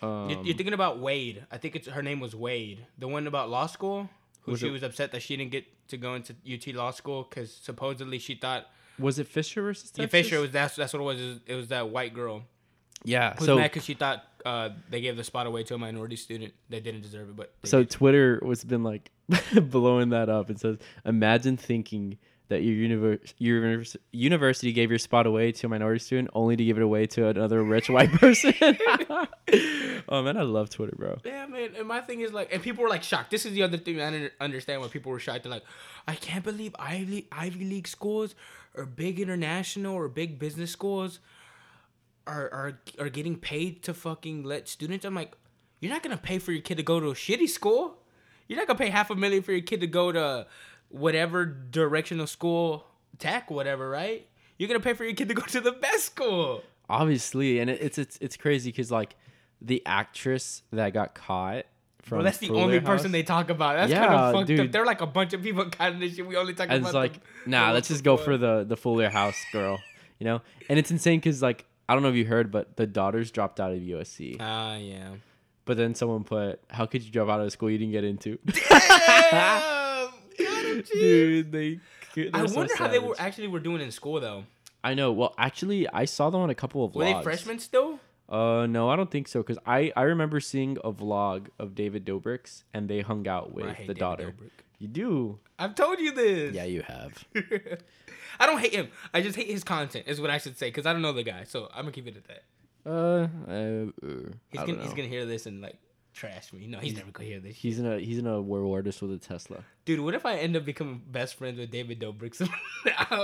[0.01, 1.45] Um, You're, you're thinking about Wade.
[1.51, 4.09] I think it's her name was Wade, the one about law school.
[4.43, 6.91] Who Was she it- was upset that she didn't get to go into UT law
[6.91, 8.67] school because supposedly she thought
[8.97, 10.11] was it Fisher versus yeah, Texas?
[10.29, 11.19] Fisher was that's that's what it was.
[11.21, 12.43] It was- It was that white girl
[13.03, 13.35] yeah.
[13.39, 16.53] So mad because she thought uh, they gave the spot away to a minority student
[16.69, 17.35] that didn't deserve it.
[17.35, 17.89] But so did.
[17.89, 19.11] Twitter was been like
[19.61, 20.49] blowing that up.
[20.49, 22.17] It says, imagine thinking
[22.49, 26.55] that your universe, your univers- university gave your spot away to a minority student only
[26.55, 28.53] to give it away to another rich white person.
[30.09, 31.17] oh man, I love Twitter, bro.
[31.23, 31.71] Yeah, man.
[31.77, 33.31] And my thing is like, and people were like shocked.
[33.31, 35.43] This is the other thing I didn't understand when people were shocked.
[35.43, 35.65] They're like,
[36.07, 38.33] I can't believe Ivy Ivy League schools
[38.75, 41.19] or big international or big business schools
[42.30, 45.05] are are are getting paid to fucking let students.
[45.05, 45.34] I'm like,
[45.80, 47.97] you're not gonna pay for your kid to go to a shitty school.
[48.47, 50.47] You're not gonna pay half a million for your kid to go to
[50.89, 52.86] whatever directional school,
[53.17, 54.27] tech, whatever, right?
[54.57, 56.63] You're gonna pay for your kid to go to the best school.
[56.89, 59.15] Obviously, and it, it's it's it's crazy because like
[59.61, 61.65] the actress that got caught
[62.01, 63.75] from Bro, that's the Fuller only House, person they talk about.
[63.75, 64.47] That's kind of fucked up.
[64.47, 64.71] dude.
[64.71, 66.25] They're like a bunch of people kind of this shit.
[66.25, 66.75] We only talk about.
[66.77, 69.38] And about it's like, the- nah, the let's just go for the the Fuller House
[69.51, 69.80] girl,
[70.17, 70.41] you know.
[70.67, 73.59] And it's insane because like I don't know if you heard, but the daughters dropped
[73.59, 74.37] out of USC.
[74.39, 75.09] Ah, yeah.
[75.65, 78.03] But then someone put, "How could you drop out of a school you didn't get
[78.03, 80.11] into?" Damn!
[80.93, 81.79] Dude, they.
[82.31, 84.45] I so wonder how they were actually were doing in school though.
[84.83, 85.11] I know.
[85.11, 86.95] Well, actually, I saw them on a couple of vlogs.
[86.95, 87.99] Were they freshmen still?
[88.29, 89.41] Uh, no, I don't think so.
[89.41, 93.65] Cause I I remember seeing a vlog of David Dobrik's and they hung out with
[93.65, 94.33] the David daughter.
[94.37, 94.51] Dobrik.
[94.77, 95.39] You do.
[95.57, 96.53] I've told you this.
[96.53, 97.25] Yeah, you have.
[98.39, 98.89] I don't hate him.
[99.13, 100.05] I just hate his content.
[100.07, 101.43] Is what I should say because I don't know the guy.
[101.43, 102.43] So I'm gonna keep it at that.
[102.85, 105.77] Uh, uh, uh He's gonna he's gonna hear this and like
[106.13, 106.67] trash me.
[106.67, 107.55] No, he's never gonna hear this.
[107.55, 107.61] shit.
[107.61, 110.35] He's in a he's in a war artist with a Tesla, Dude, what if I
[110.37, 112.37] end up becoming best friends with David Dobrik?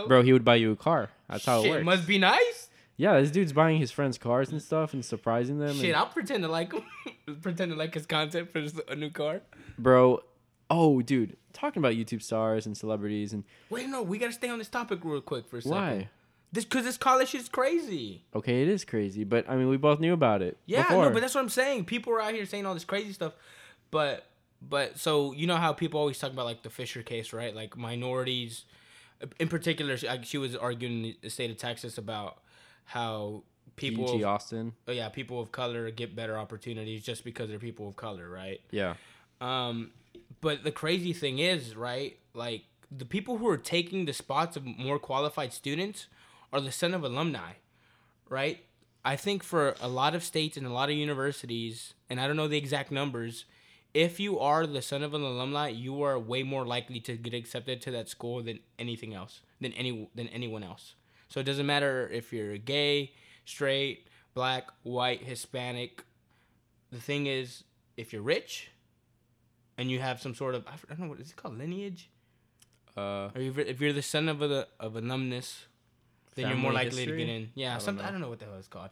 [0.08, 0.22] bro.
[0.22, 1.10] He would buy you a car.
[1.30, 1.86] That's how it works.
[1.86, 2.70] must be nice.
[2.98, 5.76] Yeah, this dude's buying his friends cars and stuff and surprising them.
[5.76, 6.84] Shit, and- I'll pretend to like him.
[7.42, 9.42] pretend to like his content for just a new car.
[9.78, 10.22] bro,
[10.70, 14.58] Oh, dude, talking about YouTube stars and celebrities and Wait, no, we gotta stay on
[14.58, 15.78] this topic real quick for a second.
[15.78, 16.10] why?
[16.52, 18.24] This because this college shit is crazy.
[18.34, 20.58] Okay, it is crazy, but I mean, we both knew about it.
[20.66, 21.06] Yeah, before.
[21.06, 21.86] no, but that's what I'm saying.
[21.86, 23.34] People are out here saying all this crazy stuff,
[23.92, 24.26] but
[24.62, 27.54] but so you know how people always talk about like the Fisher case, right?
[27.54, 28.64] Like minorities,
[29.40, 32.40] in particular, she, like, she was arguing in the state of Texas about
[32.86, 33.44] how
[33.76, 34.24] people, E.G.
[34.24, 34.74] Austin.
[34.88, 38.62] oh yeah, people of color get better opportunities just because they're people of color, right?
[38.72, 38.96] Yeah.
[39.42, 39.92] Um,
[40.46, 42.20] but the crazy thing is, right?
[42.36, 46.06] Like the people who are taking the spots of more qualified students
[46.54, 47.54] are the son of alumni,
[48.30, 48.60] right?
[49.04, 52.36] I think for a lot of states and a lot of universities, and I don't
[52.36, 53.46] know the exact numbers,
[53.96, 57.34] if you are the son of an alumni, you are way more likely to get
[57.34, 60.94] accepted to that school than anything else, than any than anyone else.
[61.28, 63.14] So it doesn't matter if you're gay,
[63.46, 66.04] straight, black, white, Hispanic.
[66.92, 67.64] The thing is,
[67.98, 68.70] if you're rich,
[69.78, 72.10] and you have some sort of I don't know what is it called lineage,
[72.98, 75.66] Uh, or if you're, if you're the son of a of alumnus,
[76.36, 77.52] then you're more likely to get in.
[77.56, 78.12] Yeah, I don't something I know.
[78.14, 78.92] don't know what the hell it's called.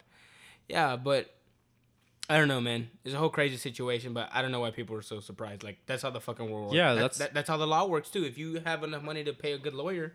[0.67, 1.33] Yeah, but
[2.29, 2.89] I don't know, man.
[3.03, 5.61] It's a whole crazy situation, but I don't know why people are so surprised.
[5.63, 6.75] Like that's how the fucking world works.
[6.75, 8.23] Yeah, That- that's- that, that's how the law works too.
[8.23, 10.13] If you have enough money to pay a good lawyer,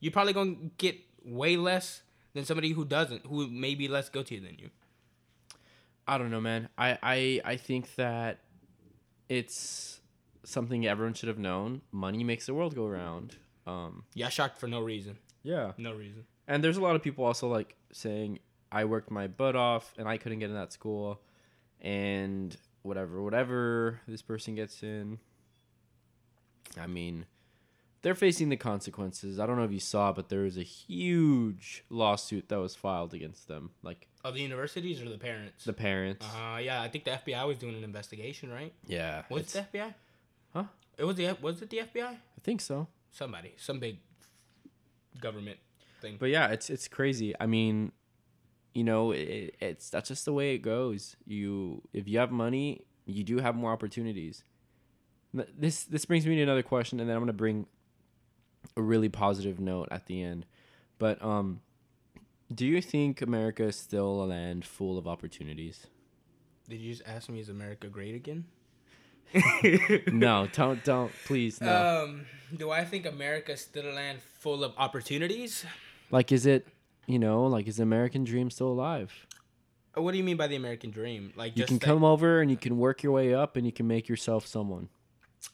[0.00, 2.02] you're probably gonna get way less
[2.34, 4.70] than somebody who doesn't, who may be less guilty than you.
[6.06, 6.68] I don't know, man.
[6.78, 8.40] I, I I think that
[9.28, 10.00] it's
[10.44, 11.82] something everyone should have known.
[11.92, 13.36] Money makes the world go round.
[13.66, 15.18] Um, Yeah, shocked for no reason.
[15.42, 15.72] yeah.
[15.76, 16.24] No reason.
[16.48, 18.38] And there's a lot of people also like saying
[18.70, 21.20] I worked my butt off and I couldn't get in that school,
[21.80, 25.18] and whatever, whatever this person gets in.
[26.80, 27.26] I mean,
[28.02, 29.40] they're facing the consequences.
[29.40, 33.14] I don't know if you saw, but there was a huge lawsuit that was filed
[33.14, 35.64] against them, like Of the universities or the parents?
[35.64, 36.24] the parents.
[36.26, 38.72] Uh, yeah, I think the FBI was doing an investigation, right?
[38.86, 39.94] Yeah, Was it's- it the FBI?
[40.52, 40.64] Huh?
[40.98, 42.06] It was the was it the FBI?
[42.12, 42.88] I think so.
[43.10, 43.98] Somebody, some big
[45.20, 45.58] government
[46.00, 46.16] thing.
[46.18, 47.34] But yeah, it's it's crazy.
[47.40, 47.92] I mean,
[48.74, 51.16] you know, it, it's that's just the way it goes.
[51.26, 54.44] You if you have money, you do have more opportunities.
[55.34, 57.66] This this brings me to another question, and then I'm gonna bring
[58.76, 60.46] a really positive note at the end.
[60.98, 61.60] But um,
[62.54, 65.86] do you think America is still a land full of opportunities?
[66.68, 68.44] Did you just ask me is America great again?
[70.12, 72.04] no, don't don't please no.
[72.04, 75.64] Um, do I think America's still a land full of opportunities?
[76.10, 76.66] like, is it
[77.06, 79.12] you know like is the American dream still alive?
[79.94, 81.32] What do you mean by the American dream?
[81.36, 83.72] Like You can that- come over and you can work your way up, and you
[83.72, 84.88] can make yourself someone.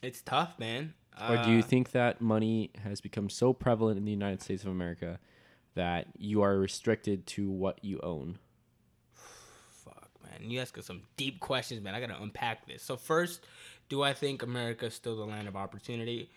[0.03, 0.95] It's tough, man.
[1.21, 4.65] Or do you Uh, think that money has become so prevalent in the United States
[4.65, 5.19] of America
[5.75, 8.39] that you are restricted to what you own?
[9.13, 10.51] Fuck, man.
[10.51, 11.95] You ask us some deep questions, man.
[11.95, 12.83] I gotta unpack this.
[12.83, 13.45] So first,
[13.89, 16.31] do I think America is still the land of opportunity?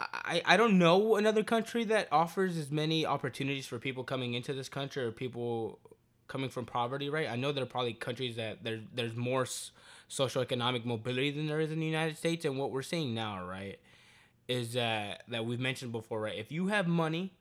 [0.00, 4.54] I, I don't know another country that offers as many opportunities for people coming into
[4.54, 5.78] this country or people
[6.26, 7.28] coming from poverty, right?
[7.28, 9.46] I know there are probably countries that there there's more
[10.10, 13.44] s- socioeconomic mobility than there is in the United States, and what we're seeing now,
[13.44, 13.78] right,
[14.48, 16.38] is that that we've mentioned before, right?
[16.38, 17.32] If you have money,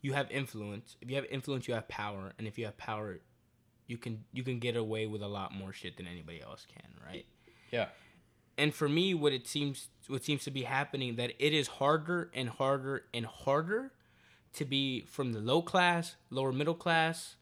[0.00, 0.96] you have influence.
[1.00, 3.20] If you have influence, you have power, and if you have power,
[3.86, 6.90] you can you can get away with a lot more shit than anybody else can,
[7.06, 7.26] right?
[7.70, 7.86] Yeah.
[8.58, 12.30] And for me, what it seems what seems to be happening that it is harder
[12.34, 13.92] and harder and harder
[14.54, 17.36] to be from the low class, lower middle class,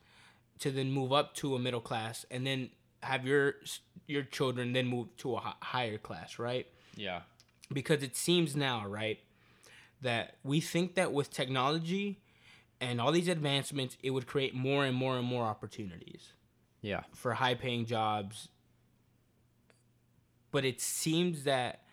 [0.61, 2.70] to then move up to a middle class, and then
[3.03, 3.55] have your
[4.07, 6.66] your children then move to a higher class, right?
[6.96, 7.20] Yeah.
[7.72, 9.20] because it seems now, right,
[10.03, 12.18] that we think that with technology
[12.80, 16.32] and all these advancements, it would create more and more and more opportunities
[16.82, 17.03] Yeah.
[17.14, 18.48] for high paying jobs.
[20.51, 21.84] But it seems that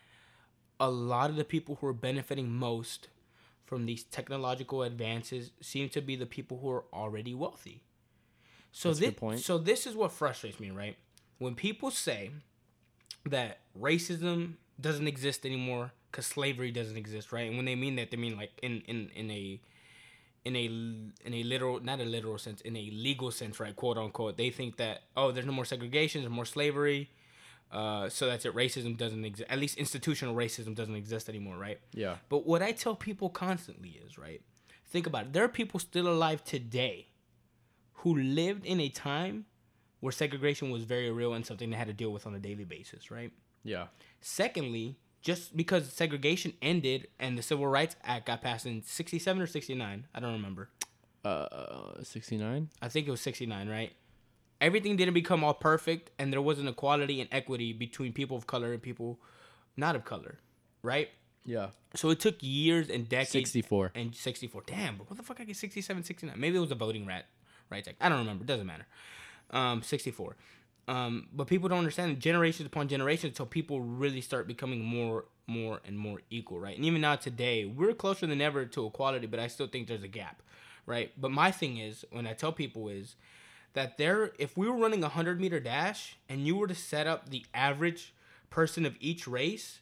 [0.80, 3.10] a lot of the people who are benefiting most
[3.66, 7.84] from these technological advances seem to be the people who are already wealthy.
[8.78, 10.96] So That's this, so this is what frustrates me, right?
[11.40, 12.30] When people say
[13.26, 17.48] that racism doesn't exist anymore because slavery doesn't exist, right?
[17.48, 19.60] And when they mean that, they mean like in in in a
[20.46, 20.66] in a
[21.26, 24.52] in a literal not a literal sense in a legal sense right quote unquote they
[24.52, 27.10] think that oh there's no more segregation there's more slavery
[27.72, 31.80] uh, so that's it racism doesn't exist at least institutional racism doesn't exist anymore right
[31.94, 32.16] Yeah.
[32.30, 34.42] but what i tell people constantly is right
[34.86, 37.08] think about it there are people still alive today
[38.02, 39.46] who lived in a time
[40.00, 42.64] where segregation was very real and something they had to deal with on a daily
[42.64, 43.32] basis right
[43.64, 43.88] Yeah.
[44.22, 49.48] Secondly, just because segregation ended and the Civil Rights Act got passed in 67 or
[49.48, 50.70] 69, I don't remember.
[51.26, 52.70] Uh, 69?
[52.82, 53.92] I think it was 69, right?
[54.62, 58.72] Everything didn't become all perfect and there wasn't equality and equity between people of color
[58.74, 59.20] and people
[59.76, 60.40] not of color,
[60.82, 61.10] right?
[61.46, 61.68] Yeah.
[61.96, 63.32] So it took years and decades.
[63.32, 63.92] 64.
[63.96, 64.64] and 64.
[64.66, 66.40] Damn, but what the fuck I get 67, 69?
[66.40, 67.26] Maybe it was a voting rat
[67.70, 67.98] rights act.
[68.02, 68.44] I don't remember.
[68.44, 68.86] It doesn't matter.
[69.52, 70.36] Um, 64.
[70.88, 75.82] Um, but people don't understand generations upon generations until people really start becoming more, more
[75.86, 76.76] and more equal, right?
[76.76, 80.04] And even now today, we're closer than ever to equality, but I still think there's
[80.04, 80.42] a gap,
[80.86, 81.12] right?
[81.20, 83.16] But my thing is, when I tell people is
[83.74, 87.06] that there, if we were running a hundred meter dash and you were to set
[87.06, 88.14] up the average
[88.50, 89.82] person of each race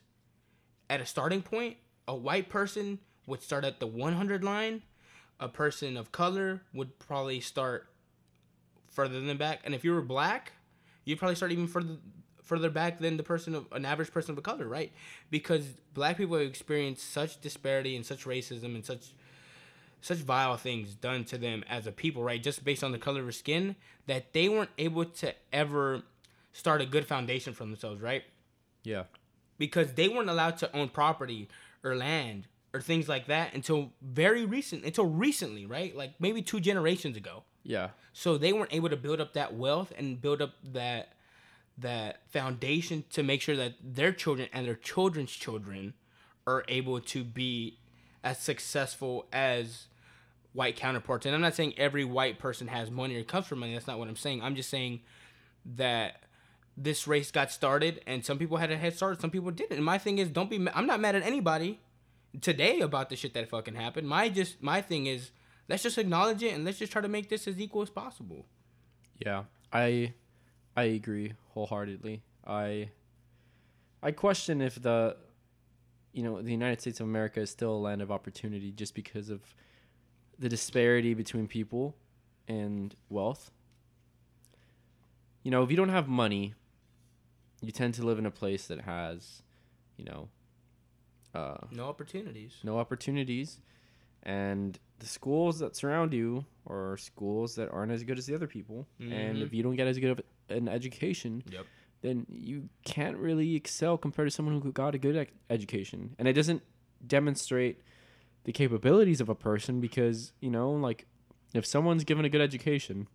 [0.89, 1.77] at a starting point,
[2.07, 4.81] a white person would start at the 100 line,
[5.39, 7.87] a person of color would probably start
[8.89, 10.53] further than back, and if you were black,
[11.03, 11.97] you'd probably start even further
[12.43, 14.93] further back than the person of an average person of color, right?
[15.31, 15.65] Because
[15.95, 19.13] black people have experienced such disparity and such racism and such
[20.01, 22.41] such vile things done to them as a people, right?
[22.43, 23.75] Just based on the color of their skin,
[24.05, 26.03] that they weren't able to ever
[26.53, 28.23] start a good foundation for themselves, right?
[28.83, 29.05] Yeah.
[29.57, 31.49] because they weren't allowed to own property
[31.83, 35.95] or land or things like that until very recent until recently right?
[35.95, 37.43] Like maybe two generations ago.
[37.63, 37.89] Yeah.
[38.13, 41.13] so they weren't able to build up that wealth and build up that
[41.77, 45.93] that foundation to make sure that their children and their children's children
[46.45, 47.79] are able to be
[48.23, 49.87] as successful as
[50.53, 51.25] white counterparts.
[51.25, 53.73] And i'm not saying every white person has money or comes from money.
[53.73, 54.43] That's not what i'm saying.
[54.43, 55.01] I'm just saying
[55.77, 56.21] that
[56.77, 59.77] this race got started and some people had a head start some people didn't.
[59.77, 61.79] And my thing is don't be i'm not mad at anybody
[62.41, 65.31] today about the shit that fucking happened my just my thing is
[65.69, 68.45] let's just acknowledge it and let's just try to make this as equal as possible
[69.23, 69.43] Yeah.
[69.71, 70.13] I
[70.75, 72.21] I agree wholeheartedly.
[72.45, 72.89] I
[74.03, 75.17] I question if the
[76.13, 79.29] you know, the United States of America is still a land of opportunity just because
[79.29, 79.41] of
[80.39, 81.93] the disparity between people
[82.47, 83.51] and wealth.
[85.43, 86.53] You know, if you don't have money,
[87.61, 89.41] you tend to live in a place that has,
[89.97, 90.29] you know,
[91.35, 92.53] uh, no opportunities.
[92.63, 93.59] No opportunities.
[94.23, 98.47] And the schools that surround you are schools that aren't as good as the other
[98.47, 98.87] people.
[98.99, 99.41] And Mhm.
[99.43, 101.65] if you don't get as good of an education Yep.
[102.01, 106.15] then you can't really excel compared to someone who got a good ec- education.
[106.19, 106.61] And it doesn't
[107.05, 107.81] demonstrate
[108.43, 111.07] the capabilities of a person because you know like
[111.53, 113.07] if someone's given a good education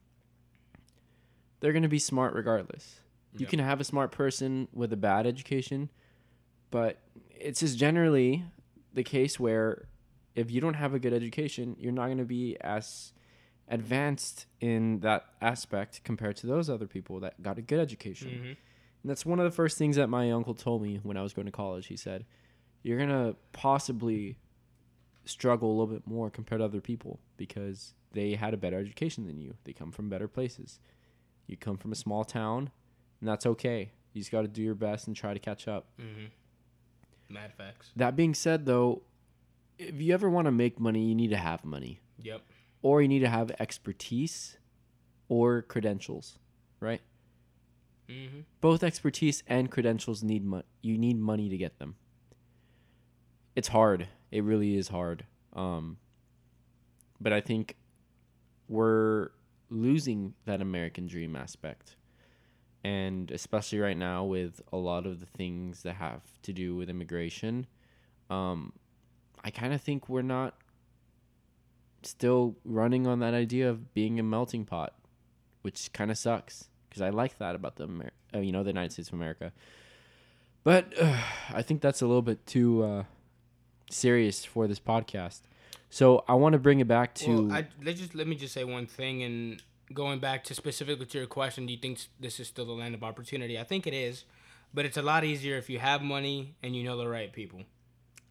[1.61, 3.01] they're going to be smart regardless.
[3.37, 5.91] You can have a smart person with a bad education
[6.71, 6.99] but
[7.31, 8.45] it's just generally
[8.93, 9.87] the case where
[10.35, 13.13] if you don't have a good education, you're not going to be as
[13.69, 18.31] advanced in that aspect compared to those other people that got a good education.
[18.31, 18.57] Mhm.
[19.03, 21.33] And that's one of the first things that my uncle told me when I was
[21.33, 21.87] going to college.
[21.87, 22.27] He said,
[22.83, 24.37] You're going to possibly
[25.25, 29.27] struggle a little bit more compared to other people because they had a better education
[29.27, 29.55] than you.
[29.65, 30.81] They come from better places.
[31.47, 32.71] You come from a small town,
[33.21, 33.93] and that's okay.
[34.13, 35.87] You just got to do your best and try to catch up.
[35.99, 36.31] Mhm.
[37.31, 37.91] Mad facts.
[37.97, 39.03] That being said, though,
[39.79, 42.43] if you ever want to make money, you need to have money, Yep.
[42.83, 44.59] or you need to have expertise
[45.29, 46.39] or credentials,
[46.81, 47.01] right?
[48.09, 48.41] Mm-hmm.
[48.61, 50.65] Both expertise and credentials need money.
[50.83, 51.95] You need money to get them.
[53.55, 54.09] It's hard.
[54.33, 55.25] It really is hard.
[55.53, 55.99] Um,
[57.21, 57.77] but I think
[58.69, 59.31] we're
[59.69, 61.95] losing that American dream aspect.
[62.83, 66.89] And especially right now with a lot of the things that have to do with
[66.89, 67.67] immigration,
[68.31, 68.73] um,
[69.45, 70.55] I kind of think we're not
[72.03, 74.95] still running on that idea of being a melting pot,
[75.63, 78.71] which kind of sucks because I like that about the Amer- uh, you know the
[78.71, 79.53] United States of America.
[80.65, 81.17] But uh,
[81.53, 83.05] I think that's a little bit too uh,
[83.91, 85.41] serious for this podcast.
[85.89, 88.55] So I want to bring it back to Well, I, let just let me just
[88.55, 89.63] say one thing, and
[89.93, 92.95] going back to specifically to your question, do you think this is still the land
[92.95, 93.59] of opportunity?
[93.59, 94.25] I think it is,
[94.73, 97.63] but it's a lot easier if you have money and you know the right people.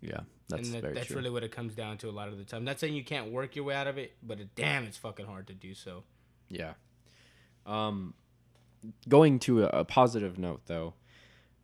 [0.01, 1.17] yeah, that's and that, that's true.
[1.17, 2.63] really what it comes down to a lot of the time.
[2.63, 5.25] Not saying you can't work your way out of it, but it, damn, it's fucking
[5.25, 6.03] hard to do so.
[6.47, 6.73] Yeah.
[7.65, 8.13] Um,
[9.07, 10.93] going to a, a positive note though,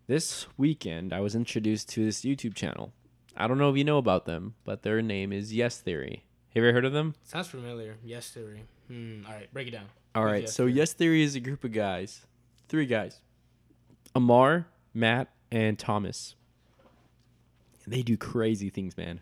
[0.07, 2.93] this weekend I was introduced to this YouTube channel.
[3.35, 6.23] I don't know if you know about them, but their name is Yes Theory.
[6.55, 7.15] Have you ever heard of them?
[7.23, 7.97] Sounds familiar.
[8.03, 8.61] Yes, theory.
[8.87, 9.23] Hmm.
[9.27, 9.87] All right, break it down.
[10.13, 10.73] All Who's right, Yes so Theory?
[10.77, 12.25] Yes Theory is a group of guys,
[12.69, 13.19] three guys,
[14.15, 16.35] Ammar, Matt, and Thomas.
[17.85, 19.19] They do crazy things, man.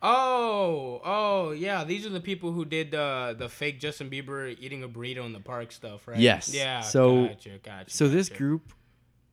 [0.00, 1.84] Oh, oh, yeah.
[1.84, 5.34] These are the people who did the the fake Justin Bieber eating a burrito in
[5.34, 6.18] the park stuff, right?
[6.18, 6.52] Yes.
[6.54, 6.80] Yeah.
[6.80, 8.72] So- gotcha, gotcha, So this group,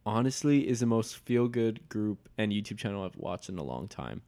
[0.05, 3.87] honestly, is the most feel good group and YouTube channel I've watched in a long
[3.87, 4.21] time.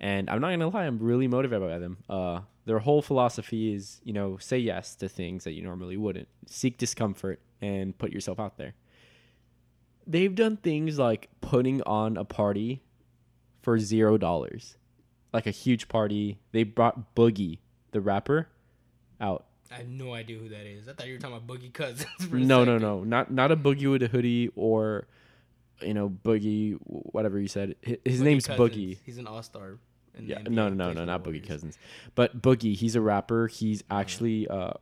[0.00, 1.98] And I'm not gonna lie, I'm really motivated by them.
[2.08, 6.28] Uh, their whole philosophy is, you know, say yes to things that you normally wouldn't.
[6.46, 8.74] Seek discomfort and put yourself out there.
[10.06, 12.80] they've done things like putting on a party
[13.62, 14.76] for zero dollars,
[15.32, 16.38] like a huge party.
[16.52, 17.58] They brought Boogie,
[17.90, 18.48] the rapper,
[19.20, 19.44] out.
[19.70, 20.88] I have no idea who that is.
[20.88, 22.06] I thought you were talking about Boogie Cousins.
[22.32, 25.06] No, no, no, not not a Boogie with a hoodie or,
[25.82, 27.74] you know, Boogie, whatever you said.
[27.82, 28.70] His, his Boogie name's Cousins.
[28.70, 28.98] Boogie.
[29.04, 29.78] He's an all star.
[30.24, 31.78] Yeah, no, no, no, no, not Boogie Cousins.
[32.14, 32.74] But Boogie.
[32.74, 33.46] He's a rapper.
[33.48, 34.72] He's actually uh,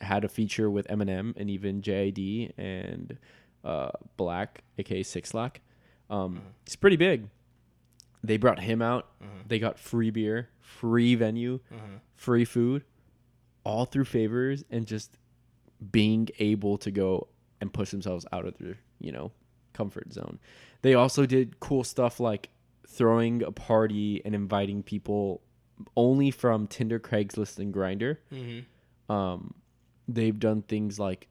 [0.00, 3.18] had a feature with Eminem and even JID and
[3.64, 5.60] uh, Black, aka Six Lack.
[6.10, 6.44] Um, Uh-huh.
[6.66, 7.28] He's pretty big.
[8.24, 9.08] They brought him out.
[9.20, 9.30] Uh-huh.
[9.48, 11.98] They got free beer, free venue, Uh-huh.
[12.16, 12.84] free food,
[13.64, 15.16] all through favors and just
[15.90, 17.28] being able to go
[17.60, 19.32] and push themselves out of their, you know,
[19.72, 20.38] comfort zone.
[20.82, 22.48] They also did cool stuff like
[22.92, 25.42] throwing a party and inviting people
[25.96, 28.18] only from Tinder, Craigslist, and Grindr.
[28.30, 28.64] Mhm.
[29.12, 29.54] Um,
[30.06, 31.28] they've done things like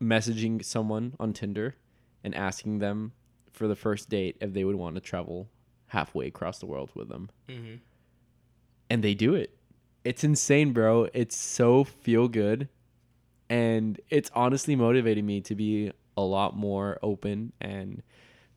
[0.00, 1.74] messaging someone on Tinder
[2.22, 3.12] and asking them
[3.52, 5.48] for the first date if they would want to travel
[5.86, 7.80] halfway across the world with them Mhm.
[8.90, 9.56] and they do it.
[10.04, 11.08] It's insane, bro.
[11.12, 12.68] It's so feel good.
[13.50, 18.02] And it's honestly motivating me to be a lot more open and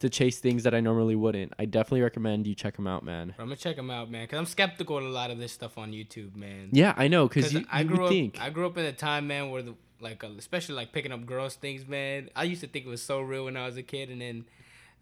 [0.01, 1.53] to chase things that I normally wouldn't.
[1.57, 3.33] I definitely recommend you check them out, man.
[3.39, 5.77] I'm gonna check them out, man, because I'm skeptical of a lot of this stuff
[5.77, 6.69] on YouTube, man.
[6.71, 8.09] Yeah, I know, because you, I you grew up.
[8.11, 8.41] think.
[8.41, 11.25] I grew up in a time, man, where the like, uh, especially like picking up
[11.25, 12.29] girls' things, man.
[12.35, 14.45] I used to think it was so real when I was a kid, and then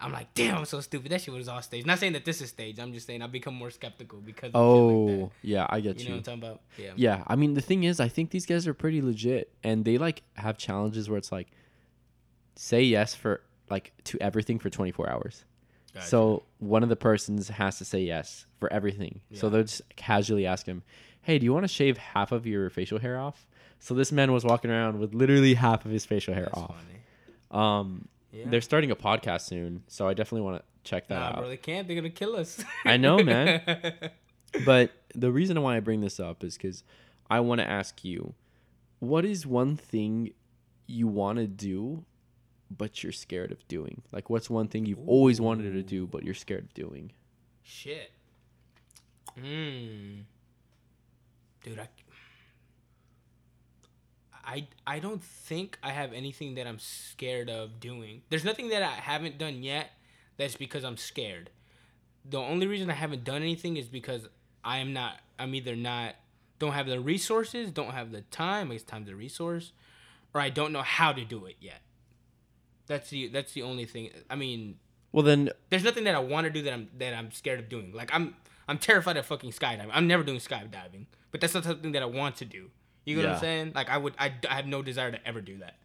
[0.02, 1.12] I'm like, damn, I'm so stupid.
[1.12, 1.86] That shit was all stage.
[1.86, 2.80] Not saying that this is stage.
[2.80, 4.52] I'm just saying I've become more skeptical because.
[4.54, 6.10] Oh, like yeah, I get you you.
[6.10, 6.62] know what I'm talking about?
[6.78, 6.92] Yeah.
[6.96, 9.98] Yeah, I mean the thing is, I think these guys are pretty legit, and they
[9.98, 11.48] like have challenges where it's like,
[12.56, 15.46] say yes for like to everything for 24 hours.
[15.94, 16.06] Gotcha.
[16.08, 19.22] So one of the persons has to say yes for everything.
[19.34, 20.84] So they'll just casually ask him,
[21.22, 23.48] "Hey, do you want to shave half of your facial hair off?"
[23.80, 26.76] So this man was walking around with literally half of his facial hair That's off.
[26.76, 27.00] funny.
[27.52, 28.46] Um, Yeah.
[28.50, 31.38] they're starting a podcast soon, so I definitely want to check that Nah, out.
[31.38, 31.88] bro, they can't.
[31.88, 32.64] They're gonna kill us.
[32.86, 33.62] I know, man.
[34.66, 36.84] But the reason why I bring this up is because
[37.30, 38.34] I want to ask you,
[39.00, 40.32] what is one thing
[40.88, 42.04] you want to do,
[42.76, 44.02] but you're scared of doing?
[44.12, 47.12] Like, what's one thing you've always wanted to do, but you're scared of doing?
[47.64, 48.12] Shit.
[49.38, 50.22] Hmm.
[51.64, 51.88] Dude, I,
[54.46, 58.22] I, I don't think I have anything that I'm scared of doing.
[58.30, 59.92] There's nothing that I haven't done yet
[60.38, 61.50] that's because I'm scared.
[62.30, 64.28] The only reason I haven't done anything is because
[64.64, 66.16] I am not, I'm either not,
[66.60, 69.72] don't have the resources, don't have the time, it's time the resource,
[70.34, 71.82] or I don't know how to do it yet.
[72.90, 74.10] That's the, that's the only thing.
[74.30, 74.76] I mean,
[75.14, 77.70] Well, then, there's nothing that I want to do that I'm that I'm scared of
[77.70, 77.94] doing.
[77.94, 78.36] Like I'm
[78.68, 79.90] I'm terrified of fucking skydiving.
[79.94, 82.70] I'm never doing skydiving, but that's not something that I want to do.
[83.06, 83.72] You know what I'm saying?
[83.76, 85.76] Like I would I, I have no desire to ever do that.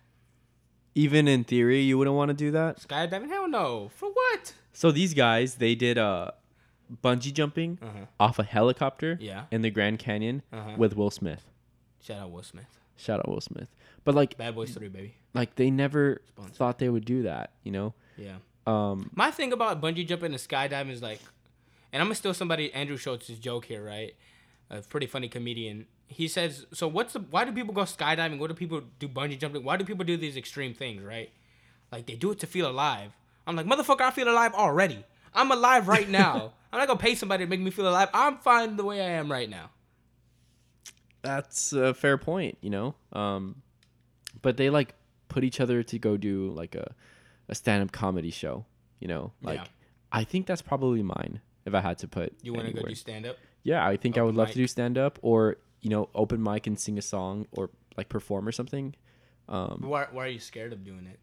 [0.95, 2.79] even in theory, you wouldn't want to do that.
[2.81, 3.29] Skydiving?
[3.29, 3.91] Hell no.
[3.97, 4.55] For what?
[4.73, 6.31] So these guys, they did uh,
[7.03, 8.07] bungee jumping Uh-huh.
[8.21, 9.45] off a helicopter Yeah.
[9.51, 10.75] in the Grand Canyon Uh-huh.
[10.77, 11.45] with Will Smith.
[12.03, 12.79] Shout out Will Smith.
[12.97, 13.69] Shout out Will Smith.
[14.05, 15.15] But like, Bad Boys 3, baby.
[15.35, 16.55] Like they never Sponsor.
[16.55, 17.51] thought they would do that.
[17.65, 17.95] You know.
[18.17, 18.37] Yeah.
[18.67, 19.11] Um.
[19.15, 21.21] My thing about bungee jumping and skydiving is like,
[21.93, 24.15] and I'm gonna steal somebody Andrew Schulz's joke here, right?
[24.71, 25.87] A pretty funny comedian.
[26.07, 27.21] He says, "So what's the?
[27.21, 28.39] Why do people go skydiving?
[28.39, 29.65] Why do people do bungee jumping?
[29.65, 31.31] Why do people do these extreme things, right?
[31.93, 33.13] Like they do it to feel alive.
[33.47, 35.05] I'm like, motherfucker, I feel alive already.
[35.35, 36.53] I'm alive right now.
[36.73, 38.09] I'm not gonna pay somebody to make me feel alive.
[38.15, 39.71] I'm fine the way I am right now.
[41.23, 42.95] that's a fair point, you know.
[43.13, 43.63] Um,
[44.43, 44.95] but they like
[45.35, 46.95] put each other to go do like a,
[47.49, 48.65] a stand up comedy show,
[49.01, 49.33] you know.
[49.43, 49.67] Like Yeah.
[50.21, 52.29] I think that's probably mine if I had to put.
[52.43, 53.37] You want to go do stand up?
[53.65, 54.55] Yeah, I think I would love mic?
[54.55, 58.09] to do stand up or you know open mic and sing a song or like
[58.09, 58.95] perform or something.
[59.49, 61.19] Um, Why, why are you scared of doing it?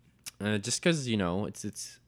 [0.46, 2.00] uh, just because you know it's it's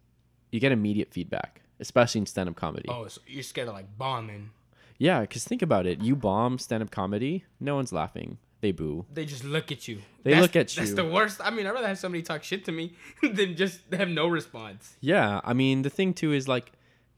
[0.51, 2.89] you get immediate feedback, especially in stand up comedy.
[2.89, 4.51] Oh, so you're scared of like bombing.
[4.97, 6.01] Yeah, because think about it.
[6.01, 8.37] You bomb stand up comedy, no one's laughing.
[8.63, 9.05] They boo.
[9.13, 9.97] They just look at you.
[10.23, 10.79] They That's- look at you.
[10.83, 11.41] That's the worst.
[11.43, 14.95] I mean, I'd rather have somebody talk shit to me than just have no response.
[15.01, 16.71] Yeah, I mean the thing too is like,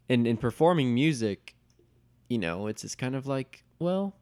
[0.10, 1.54] in in performing music,
[2.30, 4.16] you know, it's just kind of like, well,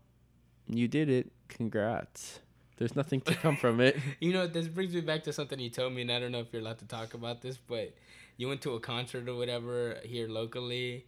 [0.67, 1.31] you did it.
[1.47, 2.41] Congrats.
[2.75, 3.95] There's nothing to come from it.
[4.19, 6.39] You know, this brings me back to something you told me, and I don't know
[6.41, 7.93] if you're allowed to talk about this, but
[8.35, 11.05] you went to a concert or whatever here locally,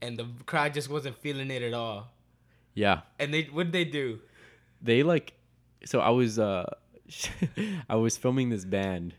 [0.00, 2.08] and the crowd just wasn't feeling it at all.
[2.72, 4.20] Yeah, And they, what did they do?
[4.80, 5.34] they like.
[5.84, 6.68] So I was uh,
[7.88, 9.14] I was filming this band,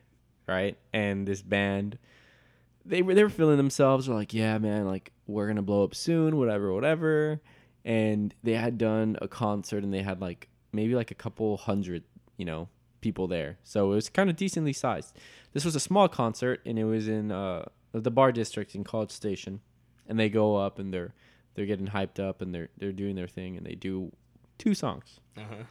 [0.48, 0.78] right?
[0.94, 1.98] And this band,
[2.86, 4.08] they were they were feeling themselves.
[4.08, 7.42] Were like, yeah, man, like we're gonna blow up soon, whatever, whatever.
[7.86, 12.04] And they had done a concert, and they had like maybe like a couple hundred,
[12.38, 12.68] you know,
[13.02, 15.18] people there, so it was kind of decently sized.
[15.54, 19.12] This was a small concert, and it was in uh, the bar district in College
[19.12, 19.62] Station,
[20.08, 21.14] and they go up and they're
[21.56, 24.12] they're getting hyped up and they're they're doing their thing, and they do
[24.58, 25.20] two songs.
[25.38, 25.64] Uh-huh.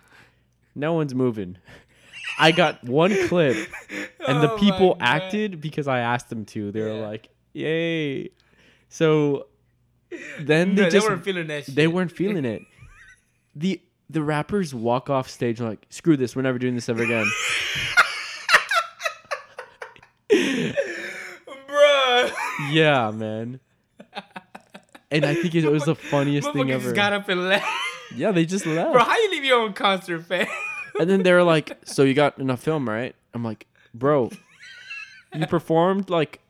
[0.79, 1.57] No one's moving.
[2.39, 3.57] I got one clip,
[4.27, 6.71] and the Oh people acted because I asked them to.
[6.71, 7.07] They were Yeah.
[7.07, 8.31] like, "Yay!"
[8.89, 9.47] So
[10.41, 11.75] then they No, just they weren't feeling that shit.
[11.75, 12.63] they weren't feeling it.
[13.57, 16.37] the The rappers walk off stage like, "Screw this!
[16.37, 17.27] We're never doing this ever again."
[21.69, 22.33] Bruh.
[22.71, 23.61] yeah, man.
[25.11, 26.83] And I think it was the funniest thing ever.
[26.85, 27.67] just got up and left.
[28.15, 28.93] yeah, they just left.
[28.93, 30.47] Bro, how you leave your own concert, fan?
[30.99, 34.31] And then they're like, "So you got enough film, right?" I'm like, "Bro,
[35.35, 36.41] you performed like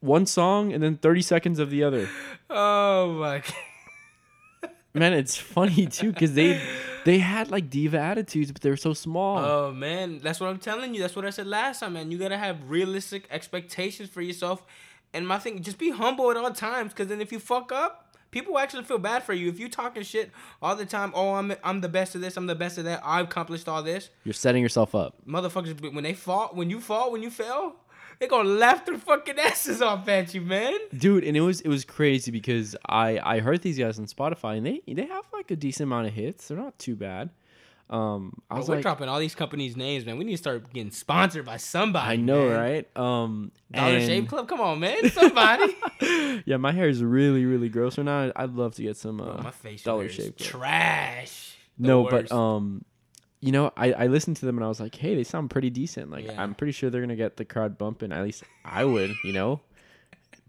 [0.00, 2.08] one song and then 30 seconds of the other."
[2.48, 4.70] oh my god.
[4.94, 6.60] Man, it's funny too because they
[7.04, 9.38] they had like diva attitudes, but they were so small.
[9.38, 11.00] Oh man, that's what I'm telling you.
[11.00, 12.10] That's what I said last time, man.
[12.10, 14.64] You gotta have realistic expectations for yourself.
[15.12, 18.09] And my thing, just be humble at all times, because then if you fuck up,
[18.30, 19.48] people actually feel bad for you.
[19.48, 20.30] If you talking shit
[20.62, 23.00] all the time, oh I'm I'm the best of this, I'm the best of that,
[23.04, 24.10] I've accomplished all this.
[24.24, 25.16] You're setting yourself up.
[25.26, 27.76] Motherfuckers, when they fall, when you fall, when you fail,
[28.18, 30.74] they gonna laugh their fucking asses off at you, man.
[30.96, 34.58] dude and it was it was crazy because i i heard these guys on spotify
[34.58, 37.30] and they they have like a decent amount of hits they're not too bad
[37.90, 40.16] um i was we're like dropping all these companies' names, man.
[40.16, 42.06] We need to start getting sponsored by somebody.
[42.12, 42.56] i know man.
[42.58, 45.74] right um Dollar and- Shave Club, come on, man, somebody.
[46.46, 49.24] yeah my hair is really really gross right now i'd love to get some uh,
[49.34, 50.48] Bro, my face Dollar Dollar Shave Club.
[50.50, 51.56] trash.
[51.78, 52.28] The no worst.
[52.28, 52.84] but um
[53.40, 55.70] you know I, I listened to them and i was like hey they sound pretty
[55.70, 56.40] decent like Yeah.
[56.42, 59.60] i'm pretty sure they're gonna get the crowd bumping at least i would you know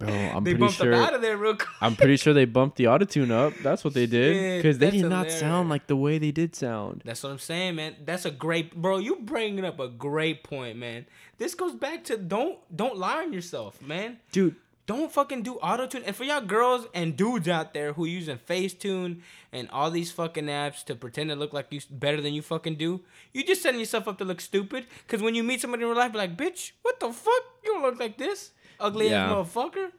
[0.05, 1.69] bro i'm they pretty bumped sure out of there real quick.
[1.81, 3.53] I'm pretty sure they bumped the autotune up.
[3.63, 7.01] That's what they did because they did not sound like the way they did sound.
[7.05, 7.95] That's what I'm saying, man.
[8.03, 8.97] That's a great, bro.
[8.97, 11.05] You bringing up a great point, man.
[11.37, 14.17] This goes back to don't don't lie on yourself, man.
[14.31, 14.55] Dude,
[14.87, 16.03] Don't fucking do autotune.
[16.05, 19.21] And for y'all girls and dudes out there who using Facetune
[19.53, 22.75] and all these fucking apps to pretend to look like you better than you fucking
[22.75, 22.99] do,
[23.31, 24.85] you just setting yourself up to look stupid.
[25.07, 27.43] Cause when you meet somebody in real life, be like, bitch, what the fuck?
[27.63, 28.51] You don't look like this,
[28.82, 29.25] ugly Yeah.
[29.25, 29.91] ass motherfucker.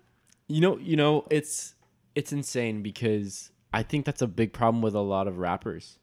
[0.48, 1.74] you know, you know, it's
[2.14, 5.98] it's insane because I think that's a big problem with a lot of rappers.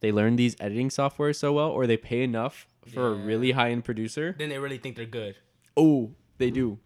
[0.00, 3.70] They learn these editing software so well, or they pay enough for a really high
[3.70, 4.34] end producer.
[4.38, 5.36] Then they really think they're good.
[5.76, 6.78] Oh, they do.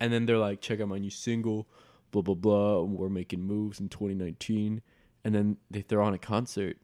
[0.00, 1.66] And then they're like, check out my new single,
[2.10, 2.82] blah blah blah.
[2.82, 4.82] We're making moves in 2019,
[5.24, 6.76] and then they throw on a concert,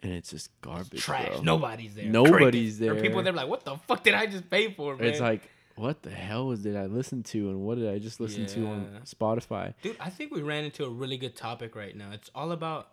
[0.00, 1.00] and it's just garbage.
[1.00, 1.28] Trash.
[1.28, 1.42] bro.
[1.42, 2.06] Nobody's there.
[2.06, 2.98] Nobody's Crickets.
[2.98, 3.32] Or people there.
[3.32, 5.06] there like, what the fuck did I just pay for, man?
[5.06, 5.42] It's like,
[5.76, 8.66] what the hell was did I listen to, and what did I just listen to
[8.66, 9.74] on Spotify?
[9.82, 12.10] Dude, I think we ran into a really good topic right now.
[12.12, 12.88] It's all about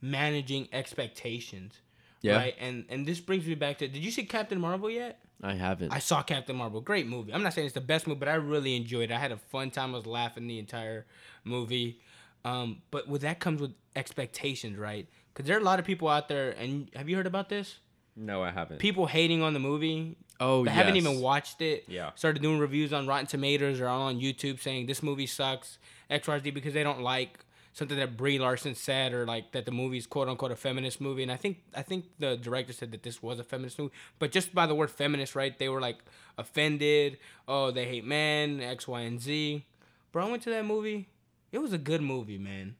[0.00, 1.80] managing expectations.
[2.22, 2.36] Yeah.
[2.36, 2.54] Right?
[2.60, 5.20] And and this brings me back to did you see Captain Marvel yet?
[5.42, 5.92] I haven't.
[5.92, 6.80] I saw Captain Marvel.
[6.80, 7.32] Great movie.
[7.32, 9.14] I'm not saying it's the best movie, but I really enjoyed it.
[9.14, 9.94] I had a fun time.
[9.94, 11.06] I was laughing the entire
[11.44, 12.00] movie.
[12.44, 15.08] Um, but with that comes with expectations, right?
[15.32, 17.78] Because there are a lot of people out there, and have you heard about this?
[18.20, 18.78] No, I haven't.
[18.78, 21.84] People hating on the movie oh, that haven't even watched it.
[21.88, 22.10] Yeah.
[22.14, 25.78] Started doing reviews on Rotten Tomatoes or on YouTube saying this movie sucks,
[26.10, 27.38] X, Y, Z, because they don't like
[27.72, 31.22] something that Brie Larson said or like that the movie's quote unquote a feminist movie.
[31.22, 34.32] And I think I think the director said that this was a feminist movie, but
[34.32, 35.58] just by the word feminist, right?
[35.58, 35.98] They were like
[36.36, 37.18] offended.
[37.48, 39.64] Oh, they hate men, X, Y, and Z.
[40.12, 41.08] Bro, I went to that movie.
[41.52, 42.76] It was a good movie, man.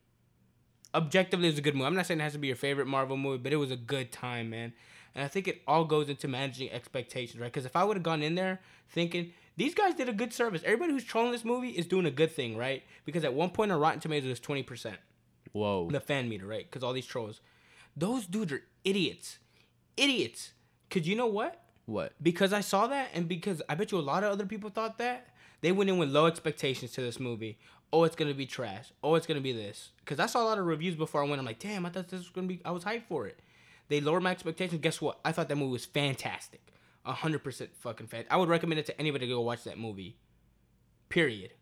[0.93, 1.87] Objectively, it was a good movie.
[1.87, 3.77] I'm not saying it has to be your favorite Marvel movie, but it was a
[3.77, 4.73] good time, man.
[5.15, 7.53] And I think it all goes into managing expectations, right?
[7.53, 10.63] Because if I would have gone in there thinking these guys did a good service,
[10.65, 12.83] everybody who's trolling this movie is doing a good thing, right?
[13.05, 14.97] Because at one point on Rotten Tomatoes it was twenty percent,
[15.53, 15.89] Whoa.
[15.91, 16.65] the fan meter, right?
[16.65, 17.41] Because all these trolls,
[17.97, 19.39] those dudes are idiots,
[19.97, 20.53] idiots.
[20.91, 21.63] Cause you know what?
[21.87, 22.13] What?
[22.23, 24.99] Because I saw that, and because I bet you a lot of other people thought
[24.99, 25.29] that,
[25.61, 27.59] they went in with low expectations to this movie.
[27.93, 28.93] Oh, it's gonna be trash.
[29.03, 29.91] Oh, it's gonna be this.
[29.99, 31.41] Because I saw a lot of reviews before I went.
[31.41, 32.61] I'm like, damn, I thought this was gonna be.
[32.65, 33.41] I was hyped for it.
[33.91, 34.81] They lowered my expectations.
[34.81, 35.19] Guess what?
[35.25, 36.73] I thought that movie was fantastic.
[37.05, 38.25] A hundred percent fucking fan.
[38.31, 40.17] I would recommend it to anybody to go watch that movie.
[41.09, 41.53] Period.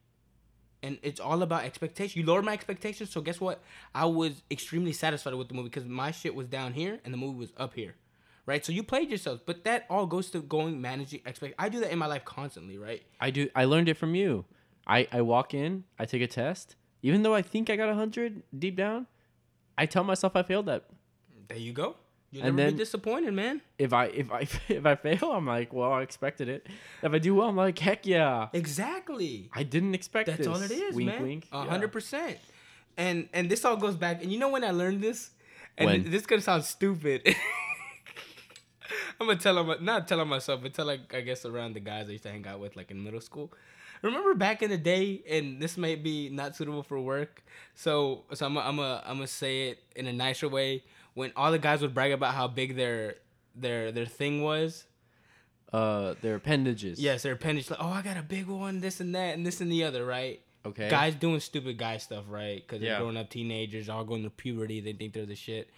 [0.83, 2.21] And it's all about expectation.
[2.21, 3.61] You lowered my expectations, so guess what?
[3.95, 7.19] I was extremely satisfied with the movie because my shit was down here and the
[7.19, 7.97] movie was up here
[8.49, 8.65] right?
[8.65, 11.55] So you played yourself, but that all goes to going managing expect.
[11.59, 13.03] I do that in my life constantly, right?
[13.21, 13.51] I do.
[13.55, 14.47] I learned it from you.
[14.87, 15.85] I I walk in.
[15.99, 16.75] I take a test.
[17.03, 19.07] Even though I think I got hundred deep down,
[19.77, 20.85] I tell myself I failed that.
[21.49, 21.97] There you go.
[22.31, 23.63] You'll And never then- be disappointed, man.
[23.79, 26.67] If I if I if I fail, I'm like, well, I expected it.
[27.03, 28.49] If I do well, I'm like, heck yeah.
[28.53, 29.49] Exactly.
[29.55, 30.47] I didn't expect That's this.
[30.47, 31.23] all it is, wink, man.
[31.23, 31.47] Wink.
[31.53, 31.71] A Yeah.
[31.71, 32.37] hundred percent.
[32.97, 34.23] And and this all goes back.
[34.23, 35.31] And you know when I learned this,
[35.79, 36.11] and When?
[36.11, 37.23] this gonna sound stupid.
[39.21, 42.09] I'm gonna tell him, not telling myself, but tell like I guess around the guys
[42.09, 43.53] I used to hang out with, like in middle school.
[44.03, 47.43] Remember back in the day, and this may be not suitable for work,
[47.75, 50.85] so so I'm i I'm a, I'm gonna say it in a nicer way.
[51.19, 53.17] When all the guys would brag about how big their
[53.55, 54.85] their their thing was,
[55.73, 57.01] Uh, their appendages.
[57.01, 59.61] yes, their appendage, like oh I got a big one, this and that, and this
[59.61, 60.41] and the other, right?
[60.65, 60.89] Okay.
[60.89, 62.57] Guys doing stupid guy stuff, right?
[62.65, 65.71] Because they're growing up teenagers, all going to puberty, they think they're the shit.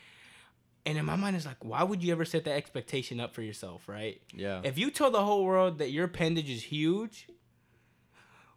[0.87, 3.43] And in my mind, it's like, why would you ever set that expectation up for
[3.43, 4.21] yourself, right?
[4.35, 4.61] Yeah.
[4.65, 7.29] If you tell the whole world that your appendage is huge,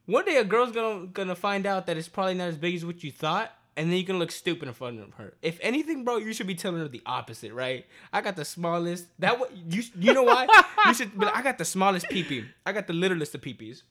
[0.05, 2.85] one day a girl's gonna gonna find out that it's probably not as big as
[2.85, 5.33] what you thought, and then you can look stupid in front of her.
[5.41, 7.85] If anything, bro, you should be telling her the opposite, right?
[8.11, 9.07] I got the smallest.
[9.19, 10.47] That what you you know why?
[10.87, 11.17] you should.
[11.17, 12.45] But I got the smallest peepee.
[12.65, 13.81] I got the littlest of peepees.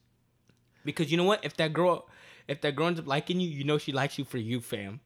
[0.85, 1.45] Because you know what?
[1.45, 2.09] If that girl,
[2.49, 5.01] if that girl ends up liking you, you know she likes you for you, fam.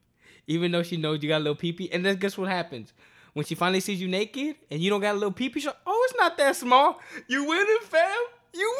[0.46, 2.92] Even though she knows you got a little peepee, and then guess what happens?
[3.32, 5.76] When she finally sees you naked and you don't got a little peepee, she's like,
[5.86, 7.00] oh, it's not that small.
[7.28, 8.16] You winning, fam.
[8.56, 8.76] You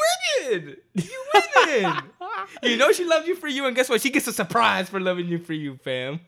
[0.51, 0.77] winning.
[0.95, 1.93] You winning.
[2.63, 4.01] you know she loves you for you, and guess what?
[4.01, 6.21] She gets a surprise for loving you for you, fam.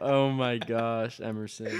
[0.00, 1.78] oh my gosh, Emerson.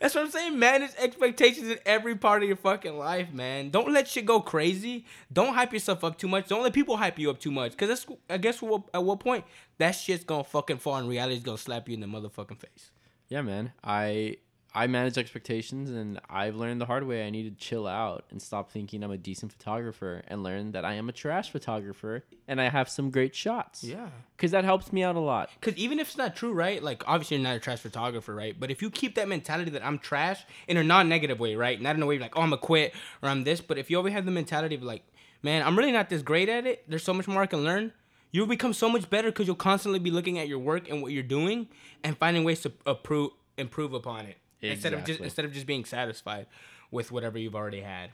[0.00, 0.58] That's what I'm saying.
[0.58, 3.70] Manage expectations in every part of your fucking life, man.
[3.70, 5.04] Don't let shit go crazy.
[5.32, 6.48] Don't hype yourself up too much.
[6.48, 7.76] Don't let people hype you up too much.
[7.76, 9.44] Cause that's I guess what, at what point
[9.78, 12.90] that shit's gonna fucking fall and reality's gonna slap you in the motherfucking face.
[13.28, 13.72] Yeah, man.
[13.82, 14.36] I
[14.74, 18.40] I manage expectations and I've learned the hard way I need to chill out and
[18.40, 22.60] stop thinking I'm a decent photographer and learn that I am a trash photographer and
[22.60, 23.82] I have some great shots.
[23.82, 24.08] Yeah.
[24.36, 25.50] Cuz that helps me out a lot.
[25.62, 26.82] Cause even if it's not true, right?
[26.82, 28.58] Like obviously you're not a trash photographer, right?
[28.58, 31.80] But if you keep that mentality that I'm trash in a non-negative way, right?
[31.80, 33.62] Not in a way like, oh, I'm a quit or I'm this.
[33.62, 35.02] But if you always have the mentality of like,
[35.42, 36.84] man, I'm really not this great at it.
[36.86, 37.92] There's so much more I can learn.
[38.32, 41.12] You'll become so much better because you'll constantly be looking at your work and what
[41.12, 41.68] you're doing
[42.04, 45.84] and finding ways to improve improve upon it instead of just instead of just being
[45.84, 46.46] satisfied
[46.90, 48.10] with whatever you've already had.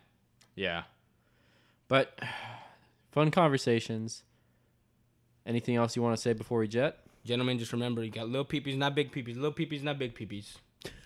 [0.55, 0.83] Yeah.
[1.89, 2.19] But
[3.13, 4.23] fun conversations.
[5.47, 7.01] Anything else you want to say before we jet?
[7.25, 9.37] Gentlemen, just remember you got little peepees, not big peepees.
[9.37, 10.57] Little peepees, not big peepees.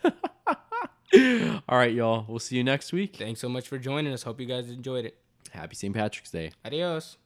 [1.69, 2.25] All right, y'all.
[2.29, 3.17] We'll see you next week.
[3.17, 4.23] Thanks so much for joining us.
[4.23, 5.17] Hope you guys enjoyed it.
[5.51, 5.95] Happy St.
[5.95, 6.53] Patrick's Day.
[6.65, 7.17] Adios.